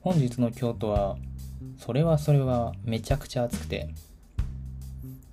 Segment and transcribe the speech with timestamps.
[0.00, 1.16] 本日の京都は
[1.78, 3.88] それはそれはめちゃくちゃ暑くて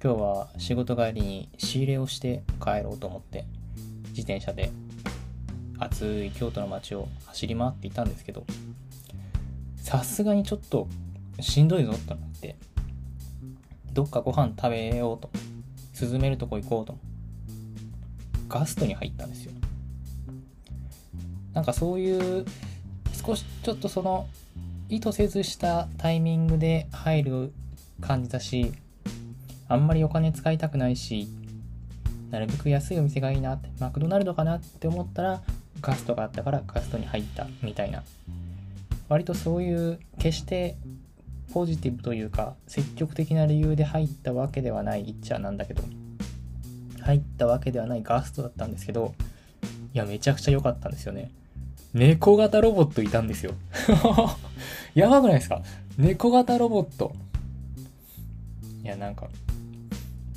[0.03, 3.45] 今日は仕事帰りに仕入れをして帰ろうと思って
[4.09, 4.71] 自転車で
[5.77, 8.45] 暑い京都の街を走り回っていたんですけど
[9.75, 10.87] さすがにちょっと
[11.39, 12.55] しんどいぞと思って
[13.93, 15.29] どっかご飯食べようと
[16.01, 16.97] 涼めるとこ行こうと
[18.47, 19.53] ガストに入ったんですよ。
[21.53, 22.45] なんかそういう
[23.25, 24.27] 少しちょっとその
[24.89, 27.53] 意図せずしたタイミングで入る
[28.01, 28.73] 感じだし
[29.67, 31.27] あんまりお金使いたくないし
[32.31, 35.41] なるべく安いお店がいいなってマクドナルドかなって思ったら
[35.81, 38.03] ガストがあったからガストに入ったみたいな。
[39.09, 40.77] 割とそういう決して
[41.53, 45.83] ポジティブというか積極的な理由で入ったわけではないっちゃなんだけど
[47.01, 49.13] 入ったわけではないガストだったんですけど
[49.93, 51.29] いやめちゃくちゃ良かったんですよね。
[51.93, 53.53] 猫型ロボットいたんですよ。
[54.95, 55.61] やばくないですか？
[55.97, 57.13] 猫型ロボット。
[58.83, 59.27] いやなんか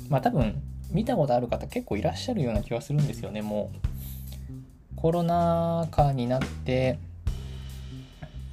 [0.09, 3.41] まあ多分見たことある方結構いらっしゃるような気はするんですよね。
[3.41, 6.99] もうコロナ禍になって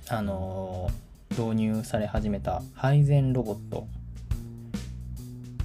[0.08, 3.86] あのー、導入され始めた配膳ロボット。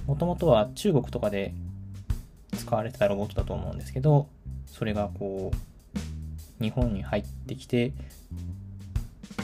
[0.06, 1.52] もともとは中国とかで
[2.56, 4.26] 使われてたロボットだと思うんですけど
[4.66, 5.56] それがこう
[6.60, 7.92] 日本に入ってきて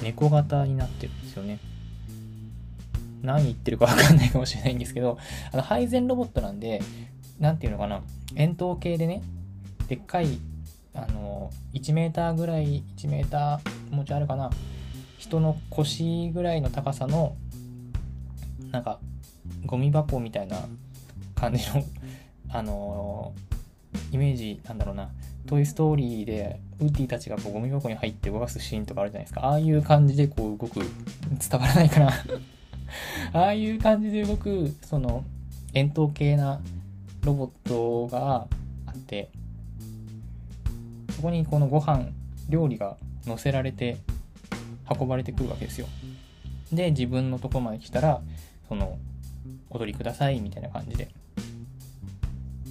[0.02, 1.58] 猫型になってるんですよね。
[3.22, 5.18] 何言ってるか分かんないかもしれないんですけど
[5.50, 6.82] あの配膳ロボットなんで
[7.40, 8.02] 何ていうのかな
[8.36, 9.22] 円筒形でね
[9.88, 10.38] でっかい
[10.94, 14.50] あの1メーターぐらい1メーター持ちあるかな
[15.18, 17.34] 人の腰ぐらいの高さの
[18.70, 19.00] なんか
[19.64, 20.58] ゴミ箱みたいな
[21.34, 21.82] 感じの
[22.50, 23.32] あの
[24.14, 25.10] イメージなんだろうな。
[25.46, 29.44] トイ・ストーリーでウッディたちがこうゴミ箱に入って動かすシーンとかあるじゃないですか。
[29.44, 32.12] ああいう感じでこう動く伝わらないかな。
[33.32, 35.24] ああいう感じで動くその
[35.74, 36.60] 円筒形な
[37.24, 38.46] ロボットが
[38.86, 39.30] あって
[41.16, 42.06] そこにこのご飯
[42.48, 43.96] 料理が乗せられて
[44.88, 45.88] 運ばれてくるわけですよ。
[46.72, 48.20] で自分のとこまで来たら
[48.68, 48.96] その
[49.70, 51.08] お取りくださいみたいな感じで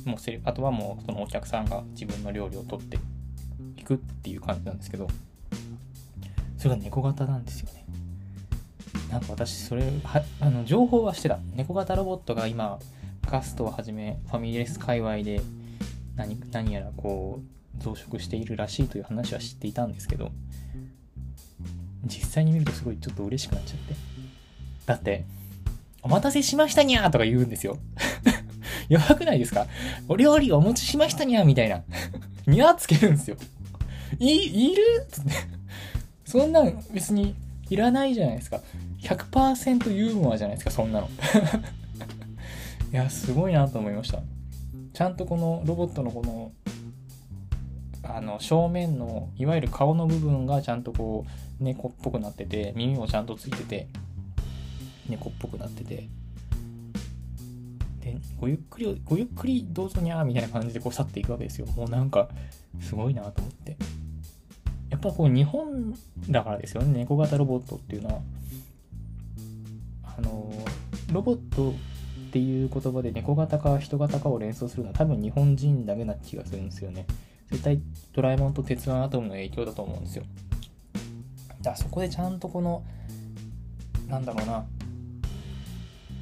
[0.05, 2.97] もうせあとはもうそのお客さんが自分の料理を取って
[3.77, 5.07] いくっていう感じなんですけど
[6.57, 7.85] それが猫型なんですよね。
[9.09, 11.37] なんか私それはあの情報はしてた。
[11.55, 12.79] 猫型ロボットが今
[13.29, 15.41] ガストをはじめファミレス界隈で
[16.15, 17.41] 何何やらこ
[17.79, 20.31] う増殖しているらしいという話は知っていたんですけど
[22.05, 23.95] 実際に見るとすごいちょっと嬉しくなっちゃって。
[24.85, 25.25] だって
[26.01, 27.77] お待たせしましたにゃーとか言うんですよ。
[28.89, 29.67] やばくないですか？
[30.07, 31.83] お料理お持ちしましたにゃみたいな。
[32.47, 33.37] にゃつけるんですよ。
[34.19, 34.83] い、いる？
[35.09, 35.31] つって。
[36.25, 37.35] そんなん別に
[37.69, 38.59] いらないじゃないですか。
[39.01, 41.09] 100%ユーモアじゃないですか、そんなの。
[42.91, 44.19] いや、すごいなと思いました。
[44.93, 46.51] ちゃんとこのロボットのこの、
[48.03, 51.25] あの、正面の、いわゆる顔の部分がちゃんとこ
[51.59, 53.87] う、猫っぽくなってて、耳もちゃんとついてて、
[55.09, 56.07] 猫っぽくなってて、
[58.03, 61.67] で、ごゆっくり、ごゆっくりどうぞにゃーみたいな感じでこう去っていくわけですよ。
[61.67, 62.27] もうなんか、
[62.81, 63.77] すごいなと思って。
[64.89, 65.95] やっぱこう日本
[66.29, 68.21] だからですよね、猫型ロボットっていうのは。
[70.03, 70.51] あの、
[71.11, 71.73] ロボットっ
[72.31, 77.05] ていう言葉で猫型か人型かを連想するのは多分日本人だけな気がするんですよね。
[77.49, 77.81] 絶対
[78.11, 80.23] ドラえもんと鉄腕アトムの影響だと思うんですよ。
[81.47, 82.83] だからそこでちゃんとこの、
[84.09, 84.65] なんだろうな、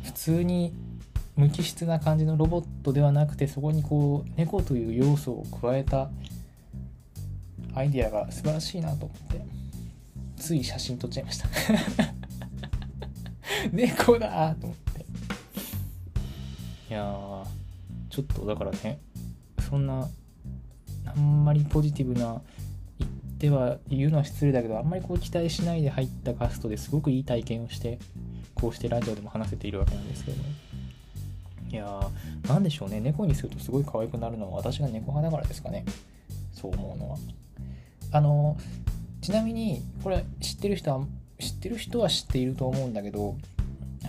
[0.03, 0.73] 普通に
[1.35, 6.09] 無機質な感じのロボットではなくてそこにこう猫という要素を加えた
[7.73, 9.41] アイディアが素晴らしいなと思って
[10.35, 11.47] つい写真撮っちゃいました。
[13.71, 15.05] 猫だと思って。
[16.89, 17.45] いや
[18.09, 18.99] ちょっとだからね
[19.69, 20.09] そんな
[21.05, 22.41] あんまりポジティブな
[22.99, 27.99] 言っては言うのは失礼だけどあんまりこう期待しないで入ったガストですごくいい体験をして
[28.55, 30.43] こうしてラジオでも話せているわけなんですけども
[31.71, 32.99] いやー、なんでしょうね。
[32.99, 35.85] 猫にするとすごい可愛くなるのは私が猫派だからですかね。
[36.51, 37.17] そう思うのは。
[38.11, 38.57] あの、
[39.21, 41.05] ちなみに、これ知ってる人は、
[41.39, 43.37] 知ってる人は知っていると思うんだけど、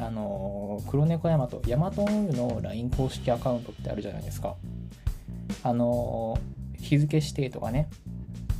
[0.00, 4.56] あの、黒猫ヤマト、ヤマトンウの LINE 公式アカウントってあるじゃないですか。
[5.62, 6.38] あの、
[6.80, 7.88] 日付指定とかね、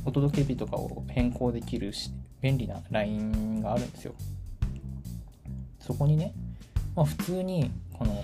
[0.05, 2.11] お届け日とかを変更できるし
[2.41, 4.13] 便利な LINE があるんですよ。
[5.79, 6.33] そこにね、
[6.95, 8.23] まあ、普通にこの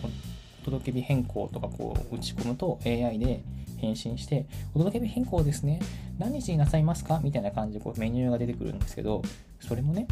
[0.70, 3.42] 届け日変更とかこう打ち込むと AI で
[3.78, 5.80] 返信してお届け日変更ですね。
[6.18, 7.20] 何日になさいますか？
[7.24, 9.22] みたいな感じでこうメニューが出てくるんですけど
[9.60, 10.08] それもね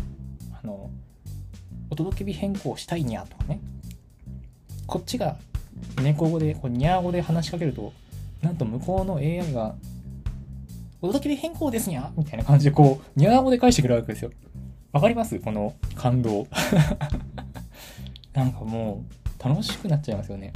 [0.62, 0.90] あの
[1.90, 3.60] お届け日変更したいにゃとかね。
[4.86, 5.38] こっちが
[6.02, 7.92] 猫語でこうニャー語で話しかけると
[8.42, 9.76] なんと向こうの AI が
[11.02, 14.32] お届け日変更ですにゃみたいな感じでこうニャー語で返してくるわけですよ。
[14.94, 15.38] わかります？
[15.40, 16.48] この感動。
[18.34, 20.54] なんかもう楽しくなっちゃいますよね。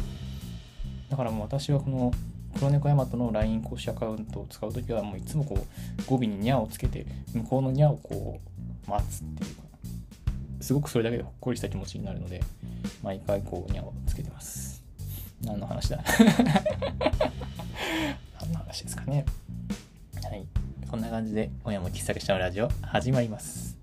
[1.09, 2.11] だからもう私はこの
[2.55, 8.39] 黒猫ヤマトの LINE 公式アカウントを使うときはもういつもこう語尾にニャをつけて向こうのニャをこ
[8.87, 9.61] う待つっていうか
[10.59, 12.41] すごくそれだけでほっこりした気持ちになるので
[13.03, 14.83] 毎回こうニャをつけてます。
[15.43, 16.03] 何の話だ？
[18.39, 19.25] 何の話ですかね。
[20.23, 20.45] はい。
[20.89, 23.77] こんな感じで今夜も喫茶結社のラジオ始まります。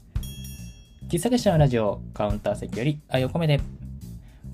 [1.09, 3.61] 喫茶結社のラジオカウンター席より愛を込めて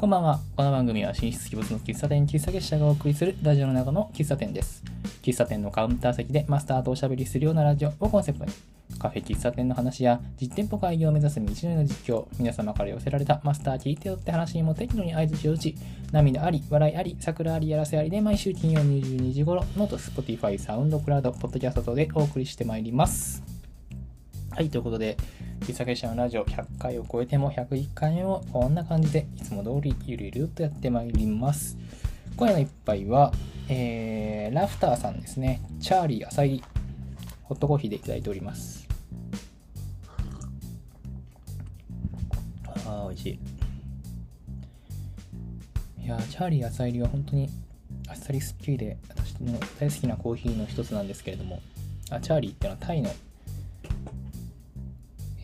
[0.04, 0.38] こんばんは。
[0.54, 4.84] この番組は神出鬼没の喫茶店喫茶結社がお送りするラジオの中の喫茶店です。
[5.22, 8.52] 喫茶店のカウンター席でマスターとおしゃべりするようなラジオをコンセプトに、
[8.98, 15.74] カフェ喫茶店の話や実店舗開業を目指す道のりの実況、皆様から寄せられたマスター聞いてよって話にも適度に相槌を打ち、
[16.12, 23.53] 涙あり、笑いあり、サクラあり、やらせありで毎週金曜22時頃、 note、Spotify、サウンドクラウド、ポッドキャスト等でお送りしてまいります。
[24.54, 25.16] はい、ということで、
[25.62, 31.76] 喫茶結社のラジオ100回を超えても101回目もこんな感じでいつも通りゆるゆるっとやってまいります。
[32.36, 33.32] 今夜の一杯は、
[33.68, 35.60] えー、ラフターさんですね。
[35.80, 36.64] チャーリー浅入り。
[37.42, 38.86] ホットコーヒーでいただいております。
[42.86, 43.40] ああ、美味しい。
[46.04, 47.50] いやー、チャーリー浅入りは本当に
[48.08, 51.60] あっさりすっきりで私の大好きなコーヒーの一つなんですけれども、
[52.10, 53.10] あチャーリーっていうのはタイの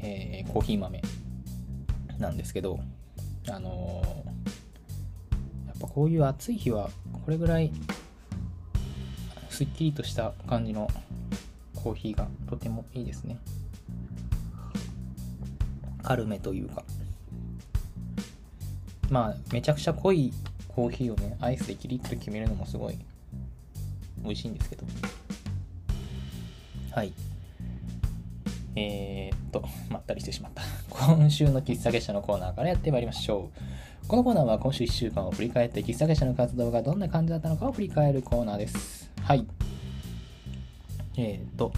[0.02, 1.02] えーコーヒー豆
[2.18, 2.80] なんですけど、
[3.48, 4.30] あのー
[5.66, 6.90] やっぱこういう暑い日は
[7.24, 7.72] これぐらい
[9.48, 10.88] すっきりとした感じの
[11.74, 13.38] コーヒーがとてもいいですね。
[16.02, 16.84] 軽めというか。
[19.10, 20.32] まあ、めちゃくちゃ濃い
[20.68, 22.98] コーヒーをね、アイスでキリッと決めるのもすごい
[24.22, 24.84] 美味しいんですけど。
[26.92, 27.12] はい。
[28.80, 30.62] えー、っと、まったりしてしまった。
[30.88, 33.50] 今週の喫茶結社のコーナーからやってまいりましょ
[34.04, 34.08] う。
[34.08, 39.10] このコーナーは今週1週間を振り返って喫茶結社の活動がどんな感じだったのかを振り返るコーナーです。
[39.20, 39.46] はい。
[41.16, 41.72] えー、っと、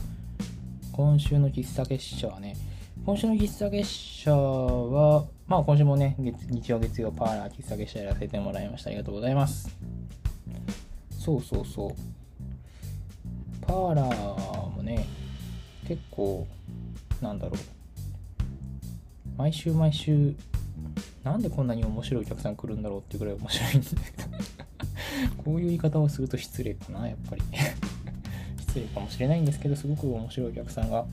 [0.93, 2.57] 今週の喫茶結社はね、
[3.05, 8.91] 今週の喫茶結社は、まあ今週もね、日曜月曜パーラー喫茶結社やらせてもらいました。
[8.91, 9.69] ありがとうございます。
[11.11, 11.91] そうそうそう。
[13.67, 15.07] パーラーもね、
[15.89, 16.47] 結構、
[17.23, 17.59] なんだろう。
[19.39, 20.35] 毎週毎週、
[21.23, 24.29] なんでこんなに面白いお客さん来るんだろうってぐらい面白いんだけど、
[25.45, 27.43] こういう言い方をすると失礼かな、やっぱり。
[28.59, 31.07] 失礼かもしれないんですけど、すごく面白いお客さんが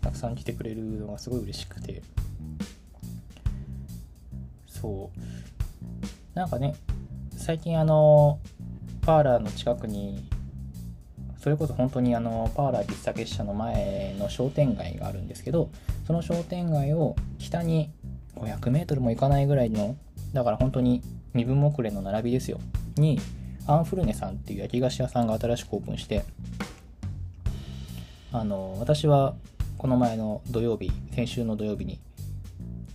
[0.00, 2.02] たくさん来てくれるのがすごい嬉しくて。
[4.66, 5.18] そう。
[6.34, 6.74] なんかね、
[7.36, 8.40] 最近あの、
[9.02, 10.26] パーラーの近くに
[11.44, 15.68] それこそ本当にあのパーラー喫茶結社の前の商店街があるんですけど
[16.06, 17.90] その商店街を北に
[18.36, 19.94] 500m も行かないぐらいの
[20.32, 21.02] だから本当に
[21.34, 22.58] 身分遅れの並びですよ。
[22.96, 23.20] に
[23.66, 26.24] アンフルネさんっていう焼き菓子屋さんが新しくオープンして
[28.32, 29.34] あの私は
[29.76, 31.98] この前の土曜日先週の土曜日に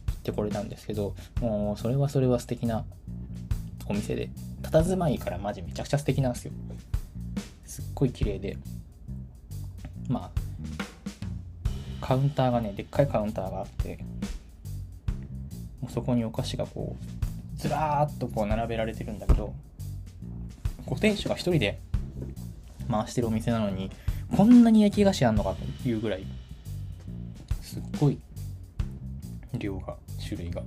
[0.07, 2.83] 行ってこれたんですけどもうそれはそれは素敵な
[3.85, 4.31] お店で
[4.63, 6.51] 佇まいからマジめちゃくちゃ素敵なんですよ。
[7.69, 8.57] すっごい綺麗で。
[10.09, 13.99] まあカウンターがねでっかいカウンターがあって
[15.79, 19.53] もうそこにお菓子がこうずらーっとこう並べられてるんだけど
[20.87, 21.79] こう店主が一人で
[22.89, 23.91] 回してるお店なのに
[24.35, 26.25] こんなに焼き菓子あんのかというぐらい
[27.61, 28.17] すっごい
[29.53, 29.95] 量が
[30.27, 30.63] 種類が。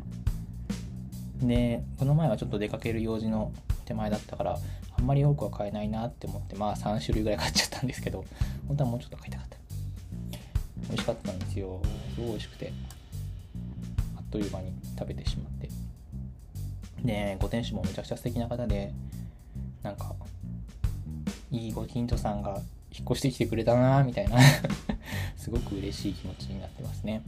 [1.42, 3.50] でこの前はちょっと出かける用事の
[3.85, 4.59] 手前だったから
[5.02, 8.25] んまり多くは買えないなって思ってまあ3種類ぐらい買っちゃったんですけど
[8.68, 9.56] 本当はもうちょっと買いたかった。
[10.88, 11.80] 美味しかったんですよ。
[12.14, 12.73] すごい美味しくて。
[14.16, 15.68] あっという間に食べてしまって。
[17.02, 18.92] でご店主もめちゃくちゃ素敵な方で
[19.82, 20.14] なんか
[21.50, 22.61] いいご近所さんが
[22.92, 24.38] 引っ越してきてくれたなみたいな。
[25.37, 27.23] すごく嬉しい気持ちになってますね。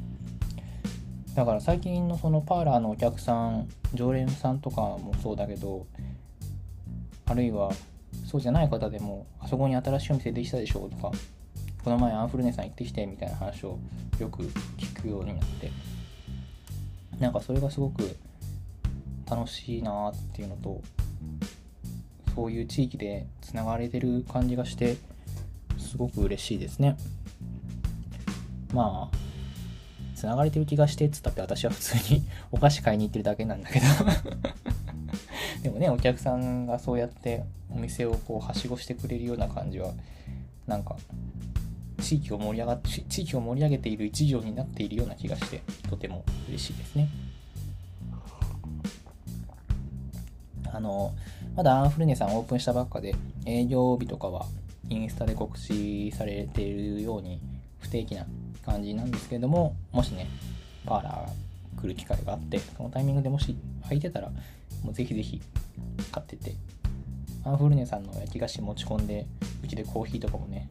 [1.34, 5.86] だから最近のそのパーラーのお客さん常連さんとかもそうだけど
[7.26, 7.70] あるいは
[8.26, 11.10] そうじゃない方でもあそこに新しいお店できたでしょとか
[11.82, 13.78] この前アンフルネさん行ってきてみたいな話を
[14.18, 14.42] よく
[14.78, 15.70] 聞くようになって
[17.18, 18.16] なんかそれがすごく
[19.28, 20.82] 楽しいなっていうのと
[22.34, 24.96] そういう地域でつながれてる感じがして
[25.78, 26.96] すごく嬉しいですね。
[28.72, 29.16] まあ
[30.16, 33.86] つながれてる気がしてっつったって私は普通にお菓子買いに行ってるだけなんだけど。
[35.64, 39.92] でもねお客さんがそうやってお店をこうはしごしてくれるような感じは
[40.66, 40.94] なんか
[42.02, 47.08] 地域を盛り上が地域を盛り上げている一助になっているような気がしてとても嬉しいですね。
[50.70, 51.14] あの
[51.56, 53.14] まだアンフルネさんオープンしたばっかで
[53.46, 54.44] 営業日とかは
[54.90, 57.40] インスタで告知されているように
[57.80, 58.26] 不定期な
[58.66, 60.26] 感じなんですけれどももしね
[60.84, 64.30] パーラー来る機会があってそのタイミングでもし空いてたら
[64.84, 65.42] もうぜひぜひ
[66.12, 66.54] 買ってて。
[67.46, 69.26] アンフルネさんの焼き菓子持ち込んで
[69.62, 70.68] うちでコーヒーとかもね。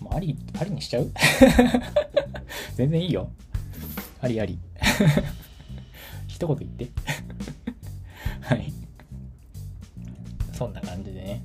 [0.00, 1.12] もうありありにしちゃう？
[2.74, 3.30] 全然いいよ。
[4.20, 4.58] ありあり。
[6.26, 6.88] 一言言って。
[8.42, 8.72] はい。
[10.52, 11.42] そんな感じでね。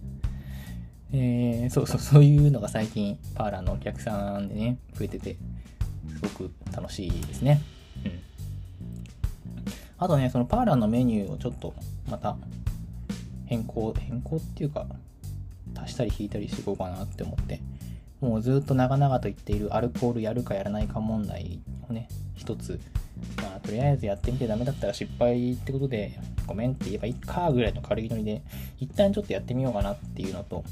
[1.12, 5.38] えー、そうそう、そういうのが最近、パーラーのお客さんでね、増えてて、
[6.16, 7.62] すごく楽しいですね。
[10.00, 11.74] あとね、そのパーラーのメニューをちょっと、
[12.10, 12.38] また、
[13.46, 14.86] 変更、変更っていうか、
[15.76, 17.62] 足したり引いたりしていこうかなって思って、
[18.22, 22.80] もうずっと長々と言っているアルコールやるかやらないか問題をね、一つ、
[23.42, 28.42] まあ、とりあえずやってみてダメだったら失敗ってことで、ごめんって言えばいいかぐらいの軽いノリで、
[28.80, 30.64] 一旦ちょっとやってみようかなっていうのと、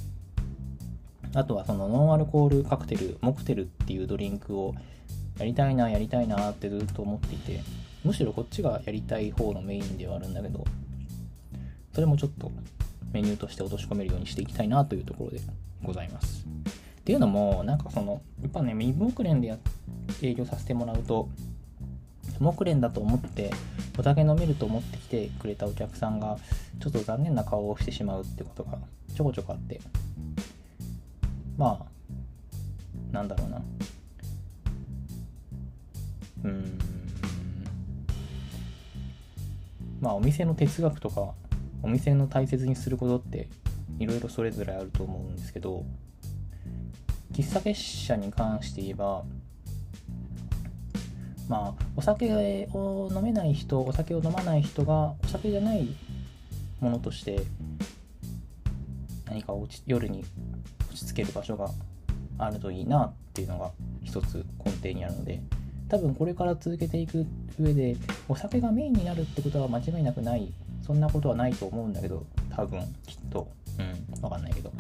[1.34, 4.74] あとはそのノンアルコールカクテル、モクテルっていうドリンクを
[5.38, 7.62] やりたいな、やりたいなってずっと思っていて、
[8.04, 10.64] むしろこっちがやりたい方のメインではあるんだけど、
[11.94, 12.52] それもちょっと
[13.12, 15.40] メニューとして落とし込めるようにしていきたいなというところで
[15.84, 16.46] ございます。
[17.00, 19.58] っていうのも、なんかその、やっぱね、ミブクレンでや
[20.22, 21.30] 営業させてもらうと、
[22.40, 23.52] 木蓮だと思って
[23.98, 26.38] お酒飲めると思ってきてくれたお客さんが
[26.80, 28.78] ちょっと残念な顔をしてしまうってことが
[29.16, 29.80] ちょこちょこあって。
[31.58, 31.86] まあ
[33.12, 33.58] なんだろうな。
[36.44, 36.80] うーん。
[40.02, 41.34] まあお店の哲学とか
[41.82, 43.50] お店の大切にすることって
[44.00, 45.86] いろいろそれぞれあると思うんですけど
[47.34, 49.24] 喫茶結社に関して言えば
[51.48, 55.88] まあお酒を飲めない人お酒を飲まない人がお酒じゃない
[56.80, 57.42] ものとして
[59.26, 60.24] 何か落ち夜に
[60.92, 61.70] 落ち着ける場所が
[62.38, 63.72] あるといいなっていうのが
[64.04, 65.42] 一つ根底にあるので
[65.90, 67.26] 多分これから続けていく
[67.60, 67.96] 上で
[68.28, 70.52] お酒がメインになるってことは間違いなくない。
[70.86, 73.48] そんなことはないと思うんだけど多分きっと。
[73.80, 74.22] うん。
[74.22, 74.72] 分かんないけど。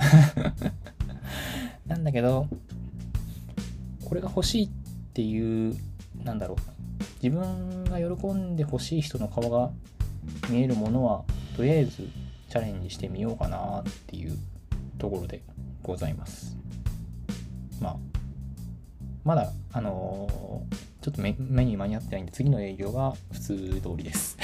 [1.88, 2.48] なんだけど
[4.06, 4.70] これが欲しいっ
[5.14, 5.76] ていう
[6.24, 6.58] なんだろう。
[7.24, 9.72] 自分が喜んで欲しい人の顔が
[10.50, 11.24] 見えるものは
[11.56, 12.08] とりあえず
[12.50, 14.38] チャレンジしてみようかなっていう
[14.98, 15.42] ところで
[15.84, 16.58] ございます。
[17.82, 17.98] まあ、
[19.24, 21.32] まだ、あのー、ちょっと目
[21.64, 24.38] に間に合ってないんで、次の営業は普通通りです。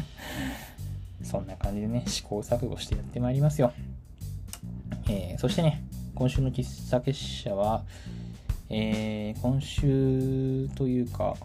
[1.24, 3.72] そんな感じでね、試行錯誤してやってまいりますよ。
[5.08, 5.82] えー、そしてね、
[6.14, 7.86] 今週の喫茶結社は、
[8.68, 11.38] えー、今週というか、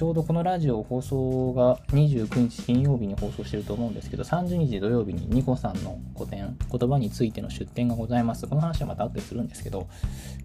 [0.00, 8.46] ちょうどこのラジオ放送が29日金曜日に放送してると思うんですけど、30日土曜日にニコさんの個展、言葉についての出展がございます。
[8.46, 9.88] この話はまた後でするんですけど、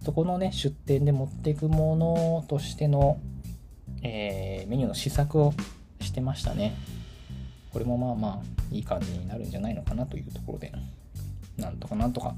[0.04, 3.18] そこのね、出展で持っていくものとしての、
[4.04, 5.54] えー、メニューの試作を
[6.02, 6.76] してましたね。
[7.72, 10.74] これもまあまあ、いい感じになるんじゃないのかなというところで、
[11.56, 12.36] なんとかなんとか、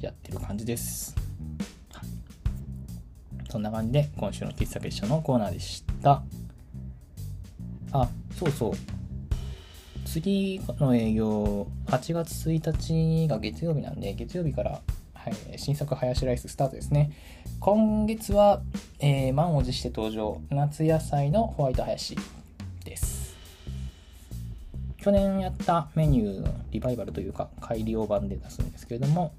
[0.00, 1.14] やってる感じです。
[3.48, 6.22] そんな感じで今週の喫茶結社のコーナーでした。
[7.92, 8.72] あ、そうそう。
[10.04, 14.80] 次の営業、8月1日が月曜日なんで、月曜日から、
[15.14, 17.12] はい、新作ハヤシライススタートですね。
[17.60, 18.62] 今月は、
[19.00, 22.16] えー、満を持して登場、夏野菜のホワイトハヤシ
[22.84, 23.36] です。
[24.98, 29.32] 去年やったメニューのリバイバルというか、改良版で出すんですけれども、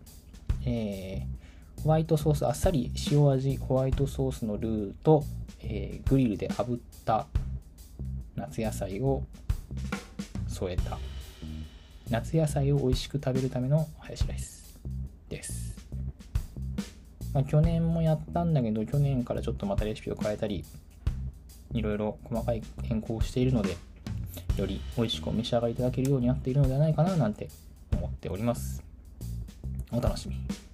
[0.66, 1.39] えー
[1.84, 5.24] ホワイトソース、あっさり塩味ホワイトソースのルーと、
[5.62, 7.28] えー、グリルで炙った
[8.36, 9.24] 夏野菜を
[10.48, 10.98] 添えた
[12.10, 14.80] 夏野菜を美味しく食べるためのハヤシライス
[15.30, 15.78] です。
[17.34, 20.66] まあ、去年もやったんだけど、去年からちょっとまたレシピを変えたり、
[21.74, 23.78] いろいろ細かい変更をしているので、
[24.58, 27.50] より美味しくお召し上がりいただけるようになっているのではないかななんて
[27.94, 28.84] 思っております。
[29.92, 30.69] お楽しみ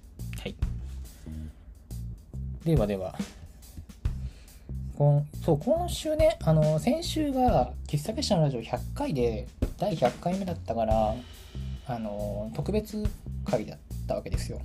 [2.72, 2.76] に。
[2.76, 2.86] は。
[2.86, 3.18] ではでは、
[4.96, 9.46] 今そう今週ねあの先週が喫茶結社のラジオ100回で
[9.76, 11.14] 第100回目だったから
[11.86, 13.04] あの特別
[13.44, 14.62] 回だったわけですよ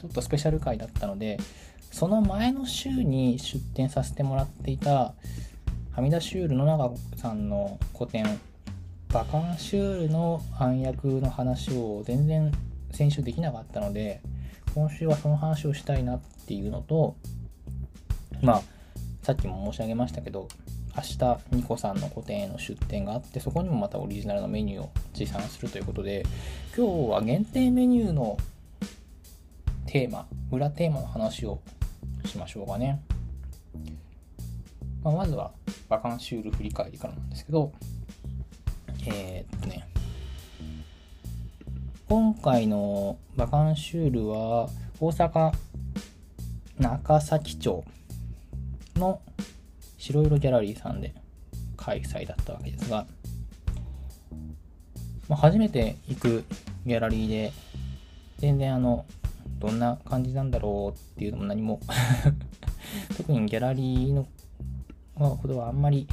[0.00, 1.38] ちょっとスペシャル回だったので
[1.92, 5.12] その前の週に出展させてもらっていた
[5.92, 8.24] はみ出しュール野永さんの個展
[9.12, 12.50] バカンシュールの暗躍の話を全然
[12.92, 14.20] 先週できなかったので
[14.74, 17.16] 今週はその話をしたいなっっていうのと
[18.42, 18.62] まあ
[19.22, 20.48] さっきも申し上げましたけど
[20.94, 26.24] 明日ニコさんの個展への出展があってそこにもまたオリジナルのメニューを持参するということで
[26.76, 28.36] 今日は限定メニューの
[29.86, 31.60] テーマ裏テーマの話を
[32.26, 33.02] しましょうかね、
[35.02, 35.52] まあ、まずは
[35.88, 37.72] バカンシュール振り返りからなんですけど
[39.06, 39.88] えー、っとね
[42.08, 44.68] 今回のバカンシュールは
[45.00, 45.52] 大阪
[46.78, 47.84] 中崎町
[48.96, 49.20] の
[49.98, 51.14] 白色ギャラリーさんで
[51.76, 53.06] 開催だったわけですが、
[55.28, 56.44] まあ、初めて行く
[56.86, 57.52] ギャラリーで
[58.38, 59.06] 全然あの
[59.58, 61.80] どんな感じなんだろうっていうのも何も
[63.16, 64.26] 特にギャラリーの
[65.16, 66.06] ほどはあんまり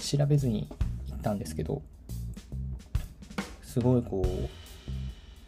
[0.00, 0.66] 調べずに
[1.08, 1.82] 行ったんですけど
[3.62, 4.48] すごいこう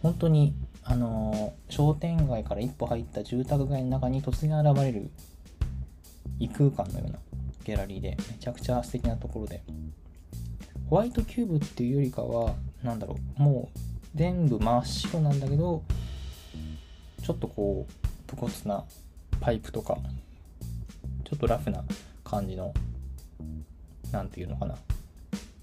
[0.02, 0.54] 本当に
[0.90, 5.10] あの商店街から一歩入った住宅街の中に突然現れる
[6.38, 7.18] 異空間のような
[7.64, 9.62] ギャラリーでめちゃくちゃ素敵なところで。
[10.88, 13.78] ホワイトキューブっていうよりかは何だろうもう
[14.14, 15.82] 全部真っ白なんだけど
[17.22, 18.84] ちょっとこう武骨な
[19.38, 19.98] パイプとか
[21.24, 21.84] ちょっとラフな
[22.24, 22.72] 感じの
[24.10, 24.76] 何て言うのかな。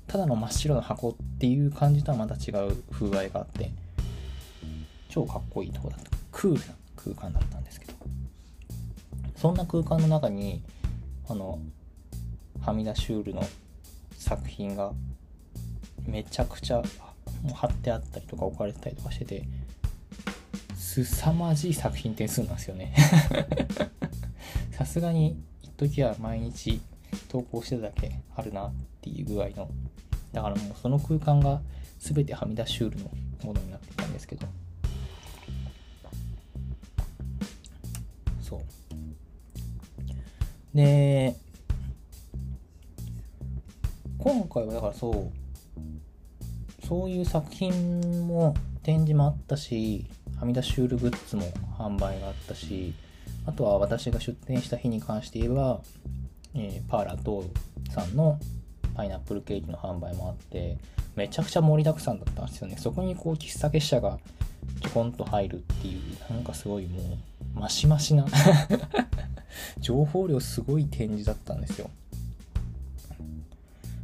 [0.05, 3.72] ただの真っ白な箱っていう感じとはまた違う風合いがあって
[5.15, 6.10] 超かっこいいとこだった。
[6.34, 7.93] クールな空間だったんですけど。
[9.38, 10.62] そんな空間の中に
[11.29, 11.60] あの
[12.60, 13.41] はみ出しュールの
[14.17, 14.91] 作品が
[16.05, 16.84] めちゃくちゃ
[17.53, 19.43] 貼ってあったりとか置かれてたりとかしてて
[20.75, 22.93] 凄まじい作品点数なんですよね。
[24.72, 26.81] さすがに一時は毎日
[27.30, 29.69] 投稿してただけあるなっていう具合の。
[30.34, 31.62] だからもうその空間が
[31.99, 33.10] 全てはみ出しュールの
[33.45, 34.45] ものになってたんですけど。
[38.60, 38.65] そう。
[40.74, 41.36] で
[44.18, 45.46] 今回はだからそう。
[46.86, 50.06] そういう作品も展示もあったし
[50.39, 51.44] はみ出しシュールグッズも
[51.80, 52.94] 販売があったし
[53.48, 55.82] あとは私が出店した日に関して言えば、
[56.54, 58.39] えー、パーラトーさんの
[58.96, 60.78] パイナップルケーキの販売もあって
[61.15, 62.76] めちゃくちゃ盛りだくさんだったんですよね。
[62.78, 64.20] そこにこう喫茶結社が
[64.82, 67.01] ちょこんと入るっていうなんかすごいも
[67.56, 68.25] うマシマシな
[69.80, 71.89] 情報量すごい展示だったんですよ。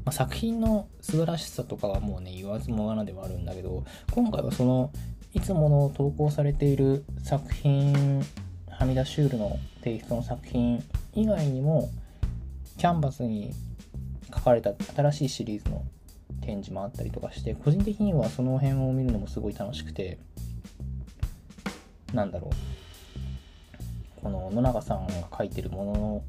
[0.03, 4.91] まあ、作品の素晴らしさとかはもうね言わずもがなではあるんだけど今回はその
[5.33, 8.23] いつもの投稿されている作品
[8.69, 11.89] はみ出しュールのテイストの作品以外にも
[12.77, 13.53] キャンバスに
[14.33, 15.83] 書かれた新しいシリーズの
[16.41, 20.17] 展示もあったりとかして個人的にはその辺を見るのもすごい楽しくて
[22.13, 24.21] なんだろう。
[24.21, 26.23] この野永さんが書いてるも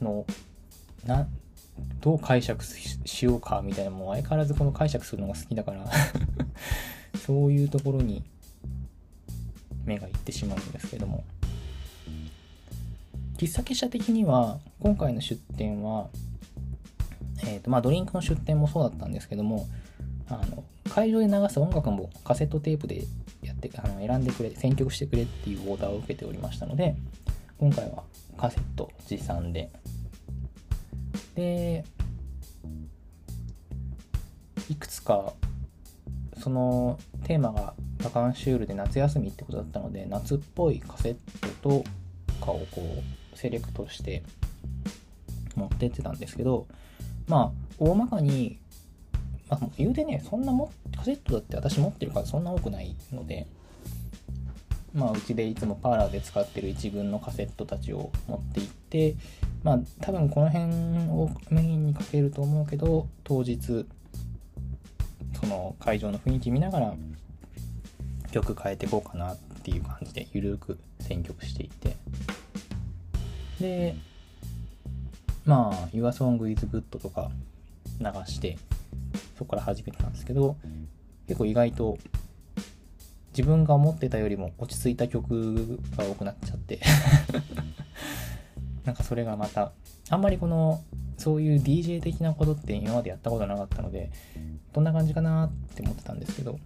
[0.00, 0.26] の
[1.04, 1.26] な
[2.00, 5.84] どう解釈しようかみたいなもう相変わらずこの解釈するのが好きだから
[7.26, 8.22] そういうところに
[9.84, 11.24] 目がいってしまうんですけども。
[13.38, 16.08] 喫茶結社的には今回の出店は、
[17.44, 19.68] えーとまあ、ドリンクの出店もそうだったんですけども
[20.28, 23.04] あの会場で流す音楽もカセットテープで
[23.66, 26.96] ってあの選んでくれ選曲してくれっていうオーダーを受けておりましたので
[27.58, 28.04] 今回は
[28.36, 29.70] カセット持参で。
[31.34, 31.84] で
[34.68, 35.32] いくつか
[36.36, 41.16] そのテーマがバカンシュールで夏休みってことだったので夏っぽいカセッ
[41.62, 41.84] トと
[42.44, 42.82] かをこ
[43.34, 44.22] うセレクトして
[45.54, 46.66] 持ってってたんですけど
[47.28, 48.58] まあ大まかに、
[49.48, 53.46] まあ、言うてねそんなもカセットだって私持ってる数そんな多くないので。
[54.94, 59.16] まあうちでいつもパーラーで使ってる一軍のカセットたちを持っていって
[59.62, 60.64] まあ多分この辺
[61.10, 63.86] をメインにかけると思うけど当日
[65.40, 66.94] その会場の雰囲気見ながら
[68.32, 71.96] 曲変えていこうかなっていう感じでゆるく選曲していて。
[73.60, 73.96] で
[75.44, 77.30] まあ「YourSong is Good」とか
[77.98, 78.56] 流して
[79.38, 80.56] そこから始めたんですけど
[81.26, 81.96] 結構意外と
[83.30, 86.80] 自分が思ってたよりも落ち着いた曲が多くなっちゃって。
[88.84, 89.72] なんかそれがまた
[90.08, 90.82] あんまりこの
[91.18, 94.10] そういう DJ 的なことって今までやったことなかったので
[94.72, 96.58] どんな感じかなって思ってたんですけど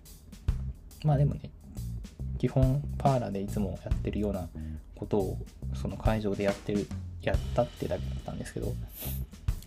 [1.03, 1.51] まあでもね
[2.39, 4.49] 基本パーラでいつもやってるような
[4.95, 5.39] ことを
[5.75, 6.87] その会場でやってる
[7.23, 8.73] やったってだけだったんですけど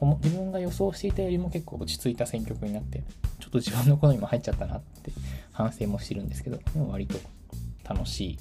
[0.02, 3.04] 自分が予想していたよりも結構落ち着いた選曲になって
[3.40, 5.12] ちょっと自分の好みも入っちゃったなって
[5.54, 7.18] 反省もしてるんですけどでも割と
[7.88, 8.40] 楽しい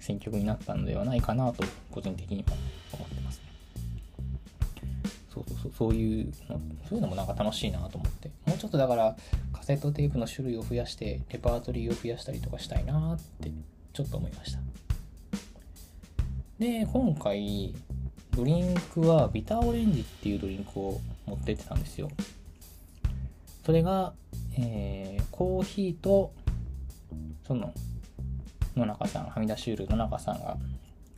[0.00, 2.54] 選曲になったのではないかなと個人的には
[2.92, 3.44] 思ってますね。
[5.32, 8.30] そうそうそうそういうのそういうのもなんか楽しいなと思って。
[8.46, 9.16] もうちょっとだから
[9.52, 13.50] カセットテープの種類を増やしてレパートリーを増やしたりとかしたいなって
[13.92, 14.60] ちょっと思いました。
[16.58, 17.74] で今回
[18.36, 22.10] ドリンクはビターオレンジっていうドリンクを持ってってたんですよ。
[23.64, 24.12] それが、
[24.58, 26.32] えー、コーヒーと
[27.46, 27.72] その
[28.76, 30.56] 野中さんはみ出しウール野中さんが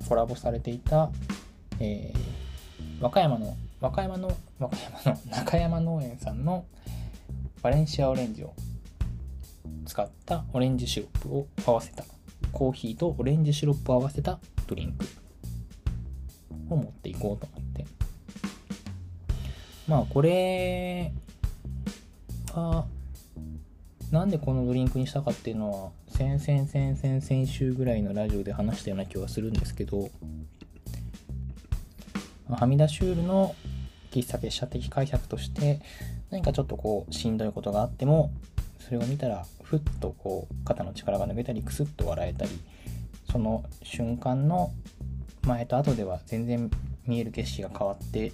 [0.08, 1.10] コラボされていた、
[1.80, 6.66] えー、和歌山の和歌山の和歌山の 中山農園さんの
[7.62, 8.54] バレンシアオレンジを
[9.86, 12.04] 使ったオレンジシロップを合わせた
[12.52, 15.25] コーヒーとオレンジシロップを合わせたドリンク。
[16.70, 17.86] を持っていこうと思って。
[19.88, 21.12] まあこれ
[22.52, 22.86] は
[24.10, 30.08] なんでこのドリンクにしたかっていうのは先々先々先週ぐらいのラジオで話したような気はするんですけど
[32.48, 33.54] はみ出しュールの
[34.12, 35.80] 喫茶結社的解釈として
[36.30, 38.30] 何かちょっとこうしんどいことがあっても
[38.78, 42.50] それを見たらふっとこう肩の力が抜けたりクスッと笑えたり
[43.30, 44.70] その瞬間の
[45.46, 46.70] 前と後では全然
[47.06, 48.32] 見える景色が変わって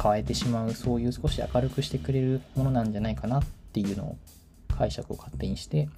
[0.00, 4.18] 変えてしまうそういう少し明るくしてくれるものなんじゃないかなっていうのを
[4.76, 5.88] 解釈を勝手にして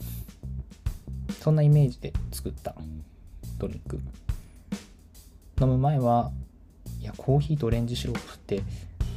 [1.40, 2.74] そんなイメージで作った
[3.58, 4.00] ドリンク。
[5.60, 6.30] 飲む前は
[7.00, 8.62] いやコーヒーとオレンジシロップって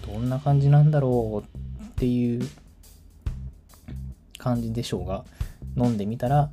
[0.06, 2.42] どんな感じなんだろうっていう
[4.38, 5.24] 感じでしょうが
[5.78, 6.50] 飲んでみたら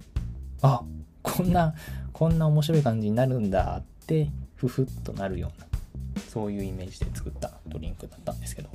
[0.63, 0.83] あ
[1.23, 1.75] こんな
[2.13, 4.29] こんな面白い感じになるんだって
[4.61, 5.67] ふふっとなるような
[6.29, 8.69] そういうイメージで作ったドリンクだったんですけど。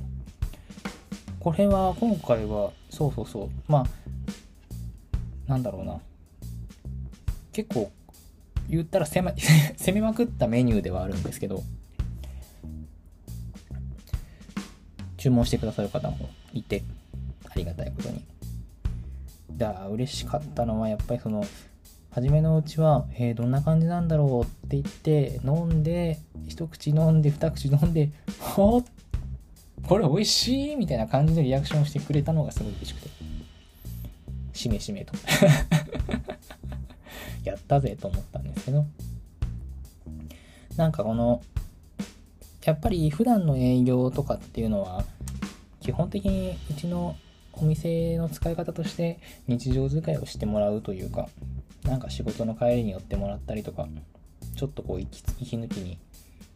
[1.38, 3.50] これは今回はそうそうそう。
[3.68, 3.86] まあ
[5.46, 6.00] なんだろうな。
[7.52, 7.92] 結構
[8.68, 9.34] 言ったら攻め
[9.78, 11.62] 攻めまくったメニューではあるんですけど。
[15.16, 16.82] 注文してくださる方もいて
[17.48, 18.24] ありがたいことに。
[19.52, 21.44] だ嬉しかったのはやっぱりその
[22.16, 28.08] 初めのうちは、えー、どんな感じなんだろうって言って飲んで一口飲んで二口飲んで
[28.40, 28.82] ほ
[29.86, 33.10] これ美味しいみたいな感じのリアクションしてくれたのがすごい嬉しくて。
[34.54, 35.12] しめしめと。
[37.44, 38.86] やったぜと思ったんですけど。
[40.76, 41.42] なんかこの
[42.64, 45.04] やっぱり普段の営業とかっていうのは
[45.80, 47.14] 基本的にうちの
[47.52, 51.28] お店の使い方として日常使いをしてもらうというか
[51.86, 53.86] なんか仕事の帰りに寄ってもらったりとか
[54.56, 55.98] ちょっとこう息息抜きに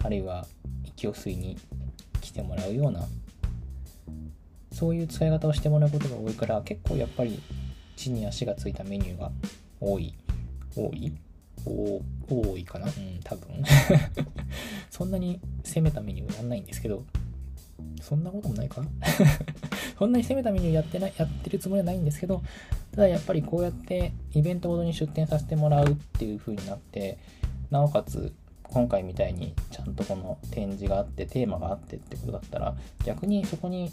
[0.02, 0.46] あるいは
[0.84, 1.56] 息を吸いに
[2.20, 3.06] 来てもらうような
[4.72, 7.40] そういう使い方をしてもらうことが多いから結構やっぱり
[7.96, 9.30] 地に足がついたメニューが
[9.80, 10.14] 多い。
[10.74, 11.12] 多い？
[11.66, 12.86] 多いかな？
[12.86, 13.62] うん多分。
[14.88, 17.04] そんなに攻めたメニューやんないんですけど
[18.00, 18.82] そんなこともないか？
[19.98, 22.42] そんなに攻めたメニューやってない、やってるつもりはないんですけど、
[22.92, 27.18] ただやっぱりこうやってイベントごとに出店させてもらうっていう風になって、
[27.70, 28.32] なおかつ
[28.64, 33.92] 今回みたいにちゃんとこの展示があってテーマがあってってことだったら逆にそこに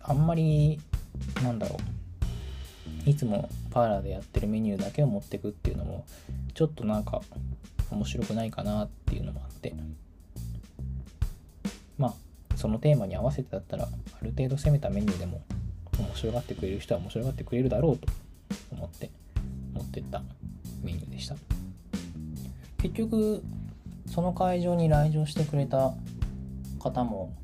[0.00, 0.80] あんまり
[1.42, 1.76] なんだろ
[3.06, 6.06] ういつもパーラーでやってるメニューだけを持ってくっていうのも
[6.54, 7.20] ちょっとなんか
[7.90, 9.74] 面白くないかなっていうのもあって。
[12.00, 15.42] まあそのテーマに合わせてだったらある程度攻めたメニューでも
[15.98, 18.08] 面白がってくれる人は面白がってくれるだろうと
[18.72, 19.10] 思って
[19.74, 20.22] 持ってった
[20.82, 21.36] メニューでした。
[22.78, 23.42] 結局
[24.06, 25.92] その会場に来場してくれた
[26.78, 27.36] 方も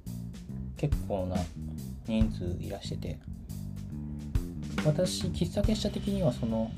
[0.78, 1.36] 結構な
[2.06, 3.18] 人数いらしてて
[4.84, 6.70] 私喫茶結社的にはその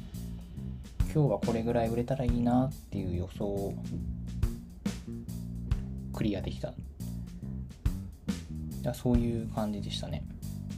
[1.14, 3.74] 今日はこれぐらい売れたらいいなっていう予想を
[6.12, 6.74] クリアできた
[8.88, 10.24] やそういう感じでしたね。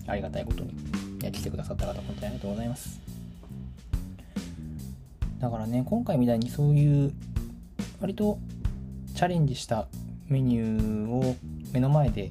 [0.06, 0.74] ありがたいことに。
[1.22, 3.00] や来てくださった方本当にありがとうございます。
[5.38, 7.12] だからね今回みたいにそういう
[8.00, 8.38] 割と
[9.14, 9.86] チャレンジした
[10.28, 11.36] メニューを
[11.72, 12.30] 目の前で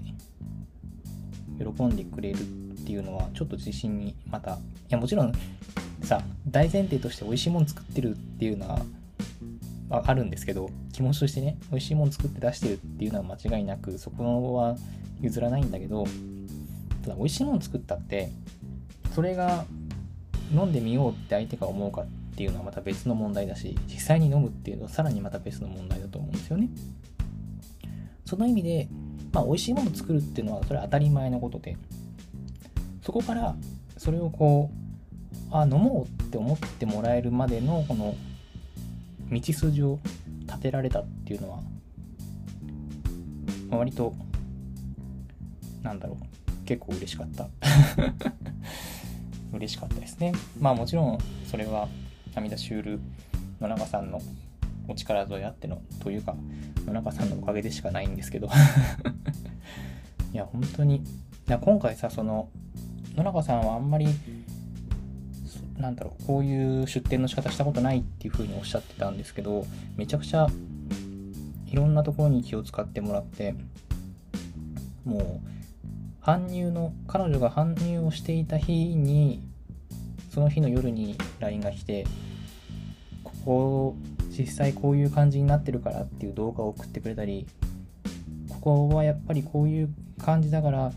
[1.57, 2.41] 喜んでくれるっ
[2.85, 4.57] ていうのはちょっと自信にまたい
[4.89, 5.33] やもちろん
[6.03, 8.79] さ大前提として美味しいもの作ってるっていうのは
[9.89, 14.75] ああるんですけど気持ちとしてね美味しいもの作って出してるっていうのは間違いなくそこは
[15.21, 16.05] 譲らないんだけど
[17.03, 18.29] ただ美味しいもの作ったって
[19.13, 19.65] それが
[20.53, 22.05] 飲んでみようって相手が思うかっ
[22.35, 26.69] ていうのはまた別の問題だし実際に飲むっていうのはさらにまた別の問題だと思うんですよね。
[28.25, 28.87] その意味で、
[29.33, 31.77] まあ、美味しいもの作るっていうのはそれは当たり前のことで
[33.01, 33.55] そこから
[33.97, 34.89] それをこう
[35.51, 38.15] あ飲もうって思ってもらえるまでのこの
[39.31, 39.99] 道筋を
[40.41, 41.59] 立てられたっていうのは
[43.71, 44.13] 割と
[45.83, 46.65] なんだろう。
[46.65, 47.47] 結構嬉しかった。
[49.53, 50.33] 嬉しかったですね。
[50.59, 51.87] まあもちろんそれは
[52.35, 52.99] 涙シュール
[53.59, 54.21] 野中さんの
[54.87, 56.35] お力添えあってのというか
[56.85, 58.49] 野中さんのおかげでしかないんですけど。
[60.33, 60.97] いや本当に。
[60.97, 61.01] い
[61.47, 62.49] や今回さその
[63.15, 64.07] 野中さんはあんまり
[65.79, 69.65] なんだろうこういう出店の仕方したことないっていう風におっしゃってたんですけど
[69.95, 70.47] めちゃくちゃ
[71.67, 73.55] いろんなところに気を使ってもらって
[75.05, 75.58] もう
[76.29, 79.41] 搬入の彼女が搬入をしていた日に
[80.31, 82.05] その日の夜に LINE が来て
[83.23, 83.95] ここ
[84.29, 87.47] 実際こういう感じになってるからっていう動画を送ってくれたり
[88.47, 89.89] ここはやっぱりこういう
[90.23, 90.91] 感じだから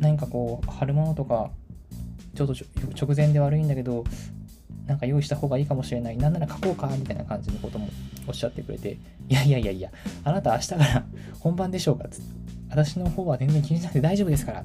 [0.00, 1.52] 何かこう貼るものとか
[2.34, 2.54] ちょっと
[3.00, 4.02] 直前で悪いんだけど
[4.88, 6.16] なんか用意した方がいいかもしれない。
[6.16, 7.88] なんなら書こうかみたいな感じのことも
[8.26, 8.96] おっしゃってくれて。
[9.28, 9.92] いやいやいやいや
[10.24, 11.04] あなた明日から
[11.38, 12.38] 本番でしょうかつって。
[12.70, 14.60] 私の方は全然気にしなくて大丈夫ですから。
[14.62, 14.64] っ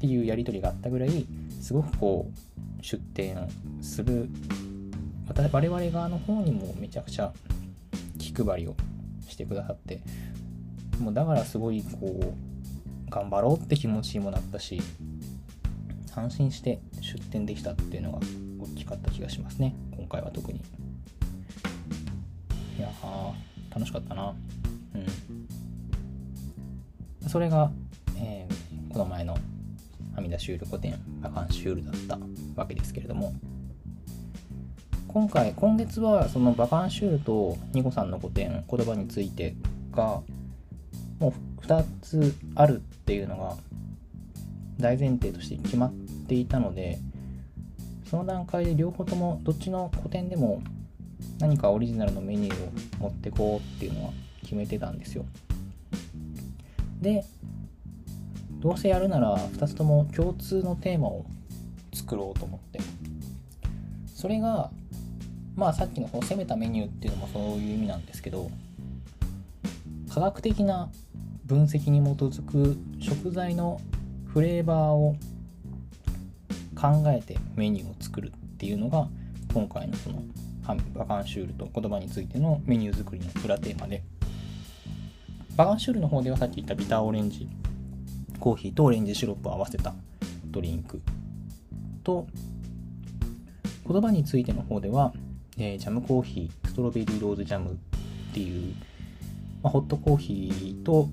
[0.00, 1.26] ていうやり取りがあったぐらい
[1.60, 3.36] すごくこう出店
[3.82, 4.28] する。
[5.52, 7.32] 我々側の方にもめちゃくちゃ
[8.18, 8.74] 気配りを
[9.28, 10.00] してくださって。
[10.98, 14.80] もうだからすごいこう頑張ろうって気持ちにもなったし。
[16.16, 18.18] 安心して出店できたっていうのが
[18.60, 19.74] 大きかった気がしますね。
[19.96, 20.60] 今回は特に。
[22.78, 24.34] いやー楽しかったな。
[24.94, 25.06] うん。
[27.28, 27.70] それが、
[28.18, 29.36] えー、この前の
[30.16, 32.18] 阿弥陀シュール古典バカンシュールだった
[32.60, 33.32] わけですけれども。
[35.08, 39.54] 今回今月はそのバカンシュールとニコさんの古典言葉について
[39.92, 40.22] が
[41.20, 43.56] もう2つあるっていうのが
[44.78, 45.92] 大前提として決まっ
[46.26, 46.98] ていたので
[48.10, 50.62] その段階で両方ともどっちの古典でも
[51.38, 55.24] 何かオリジナルのメニューを持ってこうっていうのは決めてたんですよ。
[57.00, 57.24] で
[58.60, 61.26] どうせやるなら2つとも共通のテーマを
[61.92, 62.80] 作ろうと思って。
[64.24, 64.70] それが
[65.54, 68.50] まあさっきのこの攻めたメニューっていうのもそういう意味なんですけど
[70.12, 70.90] 科学的な
[71.44, 73.82] 分析に基づく食材の
[74.26, 75.16] フレーバーを
[76.74, 79.08] 考えてメニューを作るっていうのが
[79.52, 80.22] 今回のその
[80.94, 84.02] バカンシュールと言葉についてのメニュー作りの裏テーマで。
[85.56, 87.48] バカンシュールの方ではさっき言ったビターオレンジ
[88.40, 89.94] コーヒーとオレンジシロップを合わせた
[90.46, 91.00] ドリンク。
[92.02, 92.26] と
[93.86, 95.12] 言葉についての方では、
[95.56, 98.74] えー、ジャムコーヒーストロベリーローズジャムっていう、
[99.62, 101.08] まあ、ホットコーヒーと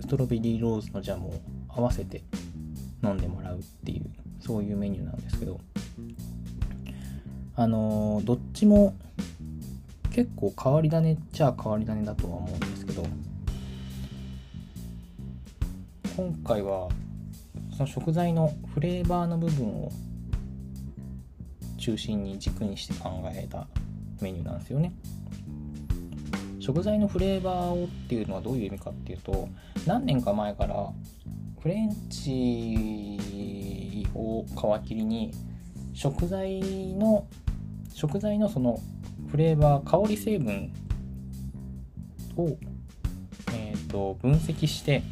[0.00, 2.24] ストロベリーローズのジャムを合わせて
[3.02, 4.06] 飲んでもらうっていう
[4.44, 5.60] そういうメニューなんですけど
[7.56, 8.94] あのー、どっちも
[10.10, 13.06] 結構変わり種っちゃ変わり種だとは思うんですけど
[16.16, 16.88] 今回は
[17.76, 19.90] その食材のフレーバーの部分を
[21.78, 23.66] 中心に軸にして考えた
[24.20, 24.92] メニューなんですよね。
[26.60, 29.48] 食材のフレーバーをっていうのはどういう意味かっていうと
[29.86, 30.88] 何年か前から
[31.60, 33.18] フレンチ
[34.14, 34.44] を
[34.82, 35.32] 皮切りに
[35.92, 36.60] 食材
[36.94, 37.26] の
[37.92, 38.80] 食材のその
[39.30, 40.72] フレーバー香り成分
[42.36, 42.56] を、
[43.52, 45.02] えーと、分析して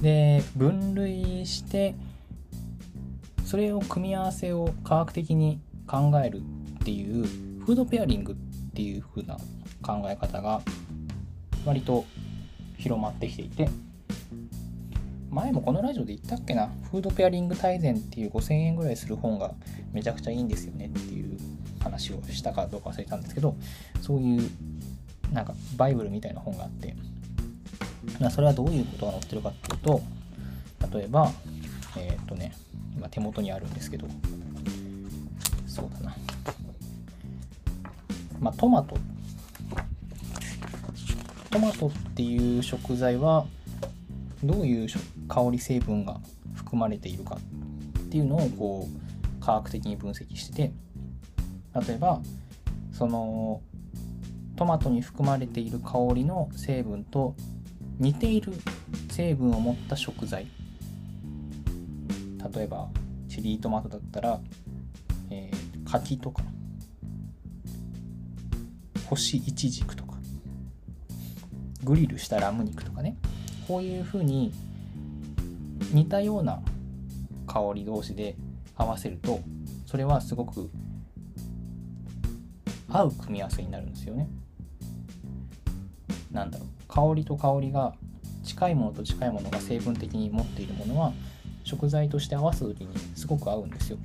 [0.00, 1.94] で分類して
[3.44, 6.38] それを組み合わせを科学的に考える
[6.80, 7.26] っていう
[7.64, 8.36] フードペアリングっ
[8.74, 9.36] ていう風な
[9.82, 10.62] 考え方が
[11.64, 12.04] 割と
[12.78, 13.68] 広まってきていて
[15.32, 19.54] 前もこのラジオで言ったっけな、フードペアリング大全っていう5000円ぐらいする本が
[19.92, 21.38] めちゃくちゃいいんですよねっていう
[21.80, 23.56] 話をしたかどうか忘れたんですけど、
[24.02, 24.50] そういう
[25.32, 26.94] なんかバイブルみたいな本があって、
[28.30, 30.02] それはどういうことが載ってるかっていうと、
[30.92, 31.32] 例えば、
[31.96, 32.52] えっ、ー、とね、
[32.94, 34.06] 今手元にあるんですけど、
[35.66, 36.16] そうだな。
[38.38, 38.96] まあ、トマト。
[41.50, 43.46] トマトっていう食材は、
[44.44, 44.88] どういう
[45.32, 46.20] 香り成分が
[46.54, 47.38] 含まれているか
[47.98, 50.72] っていうのをこう科学的に分析してて
[51.86, 52.20] 例えば
[52.92, 53.62] その
[54.56, 57.34] トマトに含まれている香りの成分と
[57.98, 58.52] 似ている
[59.10, 60.46] 成分を持った食材。
[62.54, 62.88] 例えば
[63.28, 64.40] チリートマトだったら、
[65.30, 66.42] えー、柿とか。
[69.08, 70.16] 干しイチジクとか。
[71.82, 73.16] グリルしたラム肉とかね。
[73.66, 74.52] こういうふうに
[75.92, 76.62] 似たような
[77.46, 78.36] 香り同士で
[78.76, 79.40] 合わせると
[79.86, 80.70] それはすごく
[82.88, 84.28] 合う組み合わせになるんですよね。
[86.30, 87.94] なんだろう香りと香りが
[88.42, 91.12] 近いものと近いものが成分的に持っているものは
[91.64, 93.98] 食材として合わす時にすごく合うんですよ。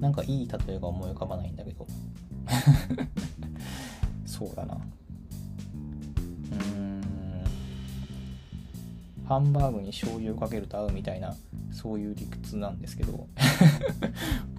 [0.00, 1.86] なんかいい例えが思い浮かばないんだけど
[4.24, 4.78] そうだな
[9.28, 11.34] ハンバーグに醤油をかけると合うみたいな
[11.70, 13.26] そういう理屈なんですけど。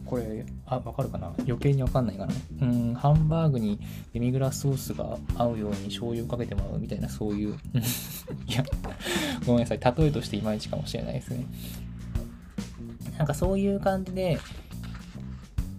[0.05, 1.27] これあ分かるかな？
[1.39, 2.33] 余計に分かんないかな。
[2.61, 3.79] うんハンバーグに
[4.11, 7.53] デミグラスソースが合うように醤油をかけてもらうみたいなそういう。
[8.47, 8.63] いや
[9.45, 9.79] ごめんなさい。
[9.79, 11.45] 例えとしていまいちかもしれないですね。
[13.19, 14.39] なんかそういう感じで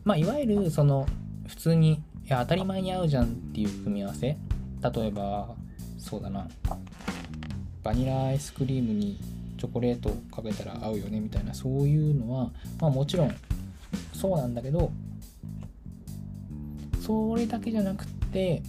[0.05, 1.07] まあいわゆるその
[1.48, 4.29] 普通にいや当たり前に合うじゃんっていう組み合わせ。
[4.29, 5.57] 例えば
[5.98, 6.46] そうだな。
[7.90, 9.18] バニラアイスクリームに
[9.59, 12.50] チョコレートかけたら合うよねみたいなそういうのは
[12.81, 13.35] まあもちろん
[14.12, 14.92] そうなんだけど
[17.05, 18.62] それだけじゃなくって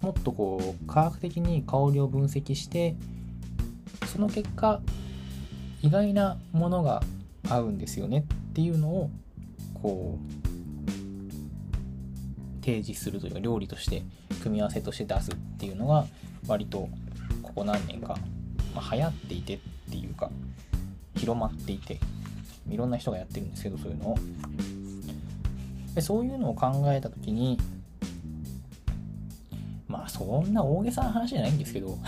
[0.00, 2.96] もっとこう科学的に香りを分析して
[4.12, 4.80] その結果
[5.80, 7.04] 意外なものが
[7.48, 9.10] 合うんですよねっていうのを
[9.80, 10.20] こう
[12.64, 14.02] 提示するというか料理として
[14.42, 16.06] 組み合わせとして出すっていうのが
[16.48, 16.88] 割と
[17.50, 18.16] ここ何年か、
[18.74, 19.58] まあ、流行っていてっ
[19.90, 20.30] ていうか
[21.16, 21.98] 広まっていて
[22.68, 24.18] いろんな人がやってるんですけどそういうのを。
[25.94, 27.58] でそういうのを考えた時に
[29.88, 31.98] まあそんな大げさな話じゃないんですけど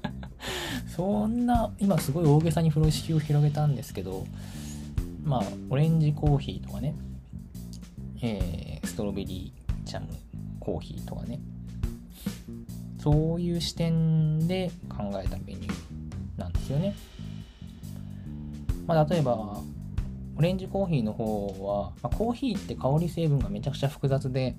[0.86, 4.26] そんな今すごい大げさに風呂敷を広げたんですけど
[5.24, 6.94] まあオレンジコーヒーとかね、
[8.20, 10.08] えー、ストロベリージャム
[10.58, 11.40] コーヒーとかね
[13.02, 16.94] そういう視点で考えたメニューなんですよね。
[18.86, 19.60] まあ、例えば
[20.36, 24.56] オレンジコーヒーの方は、まあ、コーヒーって香り成分がめちゃくちゃ複雑で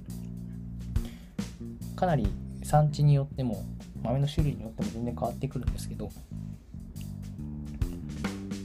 [1.95, 2.27] かなり
[2.63, 3.63] 産地によっても
[4.01, 6.09] 豆の種類によっても全然変わってくるんですけど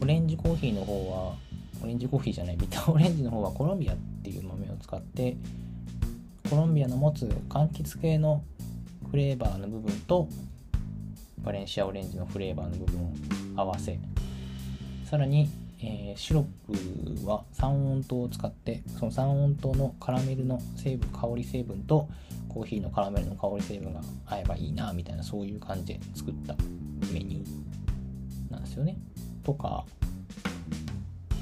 [0.01, 1.35] オレンジコーヒーの方は
[1.83, 5.37] オレンジコーヒーじゃないビターオレンジの方はコロンビアっていう豆を使って
[6.49, 8.43] コロンビアの持つ柑橘系の
[9.11, 10.29] フレーバーの部分と
[11.39, 13.13] バレンシアオレンジのフレーバーの部分を
[13.57, 13.99] 合わせ
[15.09, 15.49] さらに、
[15.81, 22.09] えー、シロップは三温糖を使ってその三温糖のカラメルの成分香り成分と
[22.49, 26.55] コーヒーのカラメルの香り成分が合えばいいなみたいなそういう感じで作った
[27.13, 28.97] メニューなんですよね。
[29.45, 29.85] とか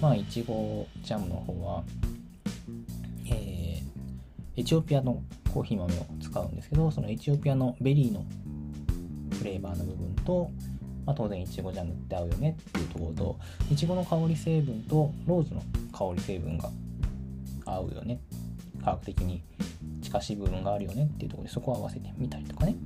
[0.03, 1.83] まあいちごジャムの方は
[3.27, 5.23] えー、エチオピアの
[5.55, 8.27] コーヒー豆を使うんですけどそのエチオピアのベリーの
[9.39, 10.51] フレーバーの部分と
[11.07, 13.39] まあ、当然いちごジャムって合うよねっていうところと
[13.71, 15.63] いちごの香り成分とローズの
[15.93, 16.71] 香り成分が
[17.67, 18.21] 合うよね。
[18.83, 19.43] 科学的に
[20.03, 22.77] 近しい部分があるよねっていうところでそこを合わせてみたりとかね。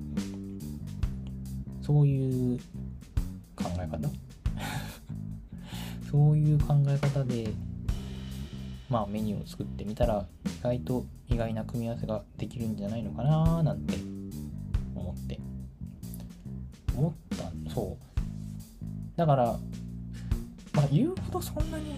[1.81, 2.59] そういう
[3.55, 4.11] 考え方。
[6.11, 7.53] そういう考え方で
[8.89, 13.95] まあメニューを作ってみたら意外と意外な組み合わせができるんじゃないのかななんて
[14.95, 15.39] 思って。
[16.97, 18.09] 思ったそう。
[19.17, 19.59] だから、
[20.73, 21.97] まあ、言うほどそんなに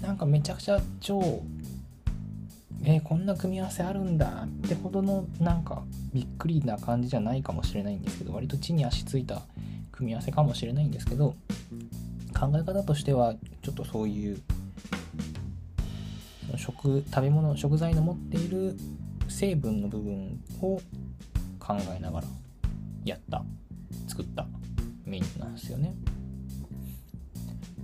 [0.00, 1.42] なんかめちゃくちゃ超
[2.84, 9.42] えー、こんな組み合わせあるんだってほどのなんかびっくりな感じじゃないかもしれないんですけど割と地に足ついた
[9.92, 11.36] 組み合わせかもしれないんですけど
[12.36, 14.42] 考え方としてはちょっとそういう
[16.58, 18.76] その食食べ物食材の持っている
[19.28, 20.80] 成分の部分を
[21.58, 22.26] 考えながら
[23.04, 23.44] やった
[24.08, 24.46] 作った
[25.04, 25.94] メニューなんですよね。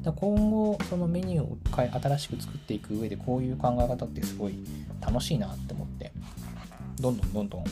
[0.02, 1.58] だ今後そのメニューを
[2.00, 4.54] 新しく作っていく上でこういう考え方ってすごい
[5.00, 6.12] 楽しいなって思って
[7.00, 7.64] どんどんどんどん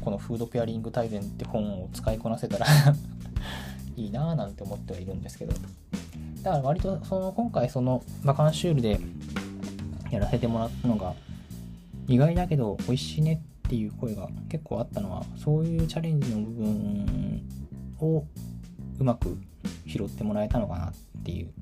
[0.00, 2.66] このフードペアリング大全って本を使いこなせたら
[3.96, 5.54] いいなぁなんて思ってはいるんですけど
[6.42, 9.00] だから割とその今回そのバカンシュールで
[10.10, 11.14] やらせてもらったのが
[12.08, 17.42] 意外だけど美味しいねっていう声が結構あったのはそういうチャレンジの部分
[18.00, 18.24] を
[18.98, 19.38] うまく
[19.86, 20.92] 拾ってもらえたのかなっ
[21.24, 21.52] ていう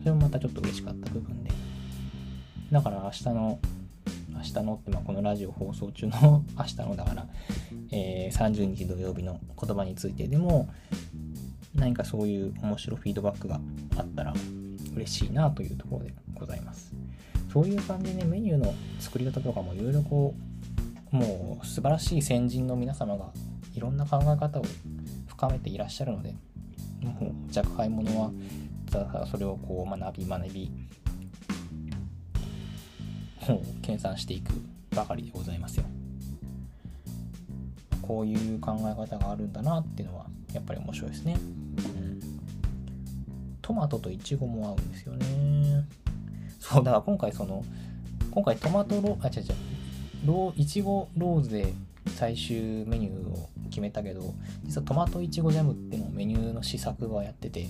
[0.00, 1.50] それもまたちょっと嬉しかった部分で
[2.70, 3.58] だから明日の
[4.36, 7.26] 明日のって、まあ、このラジオ放送中の明日のだから、
[7.90, 10.68] えー、30日土曜日の言葉についてでも
[11.74, 13.60] 何かそういう面白フィードバックが
[13.96, 14.34] あったら
[14.94, 16.92] 嬉しいなというところでございます。
[17.56, 20.34] そういう感じでね、メニューの作り方とかもいろいろこ
[21.10, 23.30] う、もう素晴らしい先人の皆様が
[23.74, 24.62] いろんな考え方を
[25.26, 26.34] 深めていらっしゃるので、
[27.00, 28.30] もう若輩者は
[29.30, 30.70] それをこう学び学び、
[33.48, 34.52] もう研鑽していく
[34.94, 35.84] ばかりでございますよ。
[38.02, 41.38] こういう考え方があるんだなっていうのはやっぱり面白いですね。
[43.62, 45.86] トマトとイチゴも合うんですよね。
[46.68, 47.64] そう、だから今回その、
[48.32, 49.46] 今回トマトロ、あ、違う違う、
[50.24, 51.72] ロー、いちごローズで
[52.16, 57.68] 最終メニューを決めたけど、実はトマトいちごジャムっていうのをメニューの試作はやってて、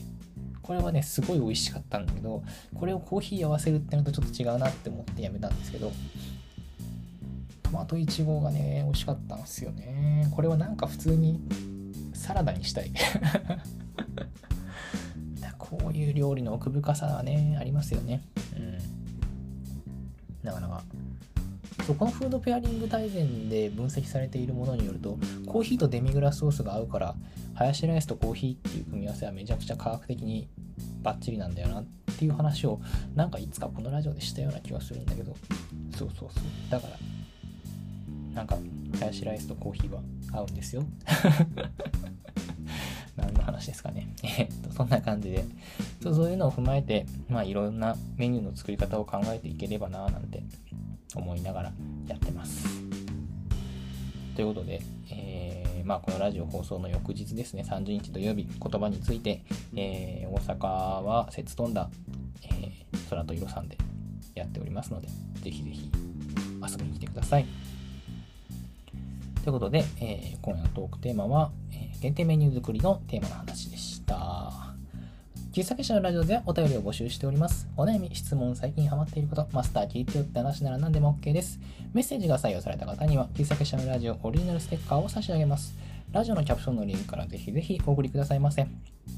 [0.63, 2.43] これはね、すごい美味しかったんだけど、
[2.75, 5.93] これをコーヒー合わせるってなるとちょっと違うなって思ってやめたんですけど、
[7.63, 10.27] トマトいちごがね、美味しかったんですよね。
[10.35, 11.41] これはなんか普通に
[12.15, 12.91] サラダにしたい。
[15.59, 18.23] こういう料理の奥深さはね、ありますよね。
[20.47, 20.83] なかなか。
[21.87, 27.15] そこのフードペアリング大全で分析されているものによると、コーヒーとデミグラスソースが合うから、
[27.55, 30.49] ハヤシライスとコーヒーっていう組み合わせはめちゃくちゃ科学的に
[31.03, 31.85] バッチリなんだよなっ
[32.19, 32.81] ていう話を、
[33.15, 35.37] なんかいつかこのラジオでしたような気がするんだけど、
[35.97, 36.43] そうそうそう。
[36.71, 36.97] だから、
[38.35, 38.57] なんか、
[38.99, 40.01] ハヤシライスとコーヒーは
[40.33, 40.85] 合うんですよ。
[43.17, 44.09] 何の話ですかね。
[44.23, 45.45] えっと、そんな感じで、
[46.03, 50.43] そうそういうのを踏まえて、まあ、いろんなメニューの作り方を考えていければな、なんて
[51.14, 51.73] 思いながら
[52.07, 52.67] やってます。
[54.35, 59.43] ということで、えー、まあ、このラジオ放送の翌日ですね、30日土曜日、言葉について、
[59.75, 60.67] えー、大阪
[61.03, 61.91] は節飛んだ、
[62.43, 63.79] えー、空と色さんで
[64.35, 65.09] やっておりますので、
[65.43, 65.91] ぜひぜひ
[66.61, 67.47] 遊びに来てください。
[69.47, 74.51] ということで、えー、今夜のトークテーマは、えー、限定メニュー作りのテーマの話でした。
[75.53, 77.69] 喫茶結社のラジオではお便りを募集しております。
[77.77, 81.61] お悩み、質問、最近ハマっていること、マスター聞いてよって話なら何でも OK です。
[81.95, 85.79] メッセージが採用された方には、喫茶結社のラジオオリジナルステッカーを差し上げます。
[86.11, 88.67] ラジオのキャプションのリンクからぜひぜひお送りくださいませ。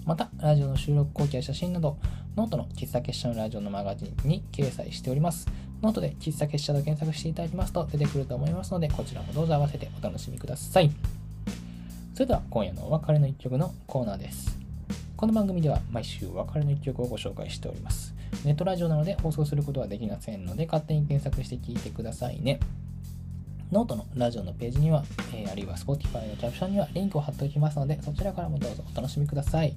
[0.05, 1.97] また、ラジオの収録後記や写真など、
[2.37, 5.49] ノートの喫茶結社のラジオのマガジンに掲載しております。
[5.81, 10.91] ノートで喫茶結社と検索していただきますと出てくると思いますので、こちらもどうぞ合わせてお楽しみください。
[12.15, 14.59] それでは今夜のお別れの一曲のコーナーです。
[15.17, 18.13] この番組では毎週お別れの一曲をご紹介しております。
[18.45, 22.59] ネットラジオなので放送することはできませんので、勝手に検索して聴いてくださいね。
[23.71, 29.77] ノートのラジオのページには、えー、あるいは Spotify のキャプションにはリンクを貼っておきますので、そちらからもどうぞお楽しみください。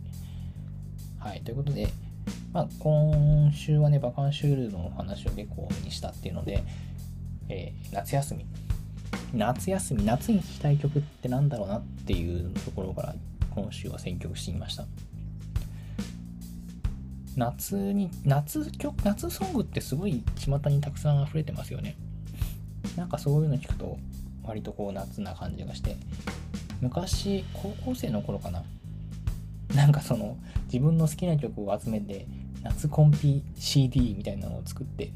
[1.20, 1.89] はい、ということで、
[2.54, 6.64] まあ、今週はね、バカンシュールのお話を結構にしたっていうので、
[7.47, 8.45] えー、夏休み。
[9.34, 13.16] 夏休み、夏に聴きたい曲ってなんだろうなっていうところから
[13.52, 14.86] 今週は選曲してみました。
[17.38, 21.95] 夏に、夏曲、夏ソングってすごい巷にたくさん溢れてますよね。
[22.97, 23.97] なんかそういうの聞くと
[24.43, 25.95] 割とこう夏な感じがして、
[26.82, 28.64] 昔、高校生の頃かな。
[29.74, 30.36] なんかその
[30.66, 32.28] 自分の好きな曲を集めて
[32.64, 35.12] 夏コンピ CD みたいなのを作って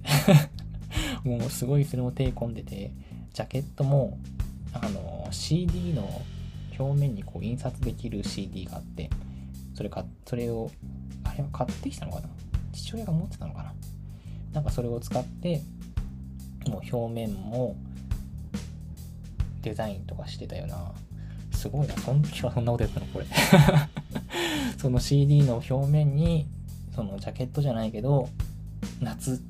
[1.23, 2.91] もうすごいそれも手込んでて
[3.33, 4.17] ジャケットも
[4.73, 6.21] あの CD の
[6.77, 9.09] 表面にこう印刷できる CD があって
[9.73, 10.71] それかそれを
[11.23, 12.29] あれは買ってきたのかな？
[12.73, 13.73] 父親が持ってたのかな？
[14.53, 15.61] なんかそれを使って
[16.67, 17.75] もう表面も
[19.61, 20.91] デザインとかしてたよな。
[21.51, 21.95] すごいな。
[21.97, 23.05] その時はそんなことやったの？
[23.07, 23.25] これ。
[24.77, 26.47] その CD の表面に
[26.95, 28.29] そのジャケットじゃないけど
[29.01, 29.41] 夏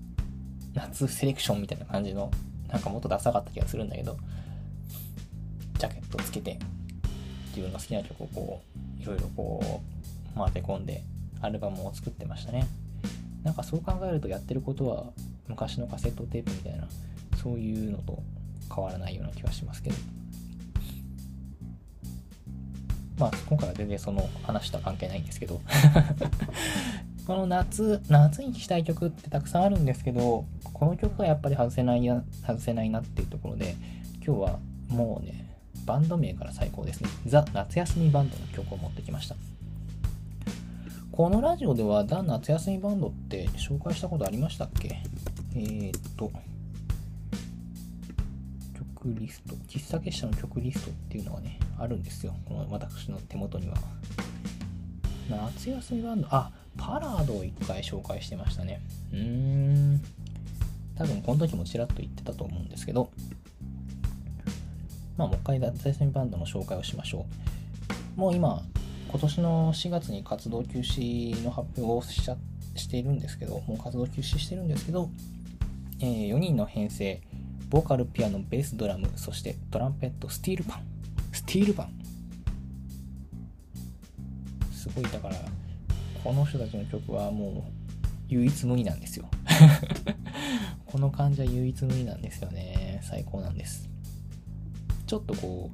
[0.74, 2.32] 夏セレクションみたいな感じの
[2.68, 4.18] なんかもっとダサかった気がするんだけど
[5.78, 6.58] ジャケットつけて
[7.50, 8.62] 自分の好きな曲をこ
[9.00, 9.82] ういろいろこ
[10.34, 11.04] う混ぜ込んで
[11.42, 12.68] アルバムを作ってましたね。
[13.44, 15.06] なんかそう考えるとやってることは
[15.48, 16.88] 昔のカセットテープみたいな
[17.42, 18.24] そういうのと
[18.74, 19.96] 変わらないような気はしますけど。
[23.20, 25.62] まあ今回は全然その話とは関係ないんですけど。
[27.26, 33.76] この夏、夏に聴きたい曲ってたくさんあるんですけど、この曲はやっぱり外せないな、外せないなっていうところで、
[34.24, 34.60] 今日は
[34.90, 37.10] もうね、バンド名から最高ですね。
[37.26, 39.36] ザ・夏休みバンドの曲を持ってきました。
[41.12, 45.02] このラジオではザ・夏休みバンドって紹介したことありましたっけ？
[45.56, 46.32] えー、っと、
[49.02, 52.36] 曲リスト、喫茶結社の曲リストっていうのがね、あるんですよ。
[52.46, 53.76] この私の手元には。
[55.28, 58.82] 夏休みバンド、あ、パラードを一回紹介してましたね。
[59.12, 59.20] うー
[59.96, 60.02] ん。
[60.98, 63.10] 多分この時もちらっと言ってたと思うんですけど、
[65.18, 67.26] まあ、もう一回夏休みバンドの紹介をしましょ
[68.18, 68.20] う。
[68.20, 68.62] もう今、
[69.10, 72.38] 今年の4月に活動休止の発表をしちゃ
[72.76, 75.10] しているんですけど、もう活動休止してるんですけど、
[76.00, 77.22] えー、4人の編成、
[77.70, 80.82] ボーカル、ピアノ、ベース、ドラム、そしてトランペット、スティールパン。
[81.32, 81.90] スティールパン。
[84.74, 85.36] すごい、だから、
[86.26, 87.72] この人たちの曲はもう
[88.30, 89.30] 唯一無二なんですよ。
[90.88, 93.00] この感じは唯一無二なんですよね。
[93.04, 93.88] 最高なんです。
[95.06, 95.70] ちょっとこ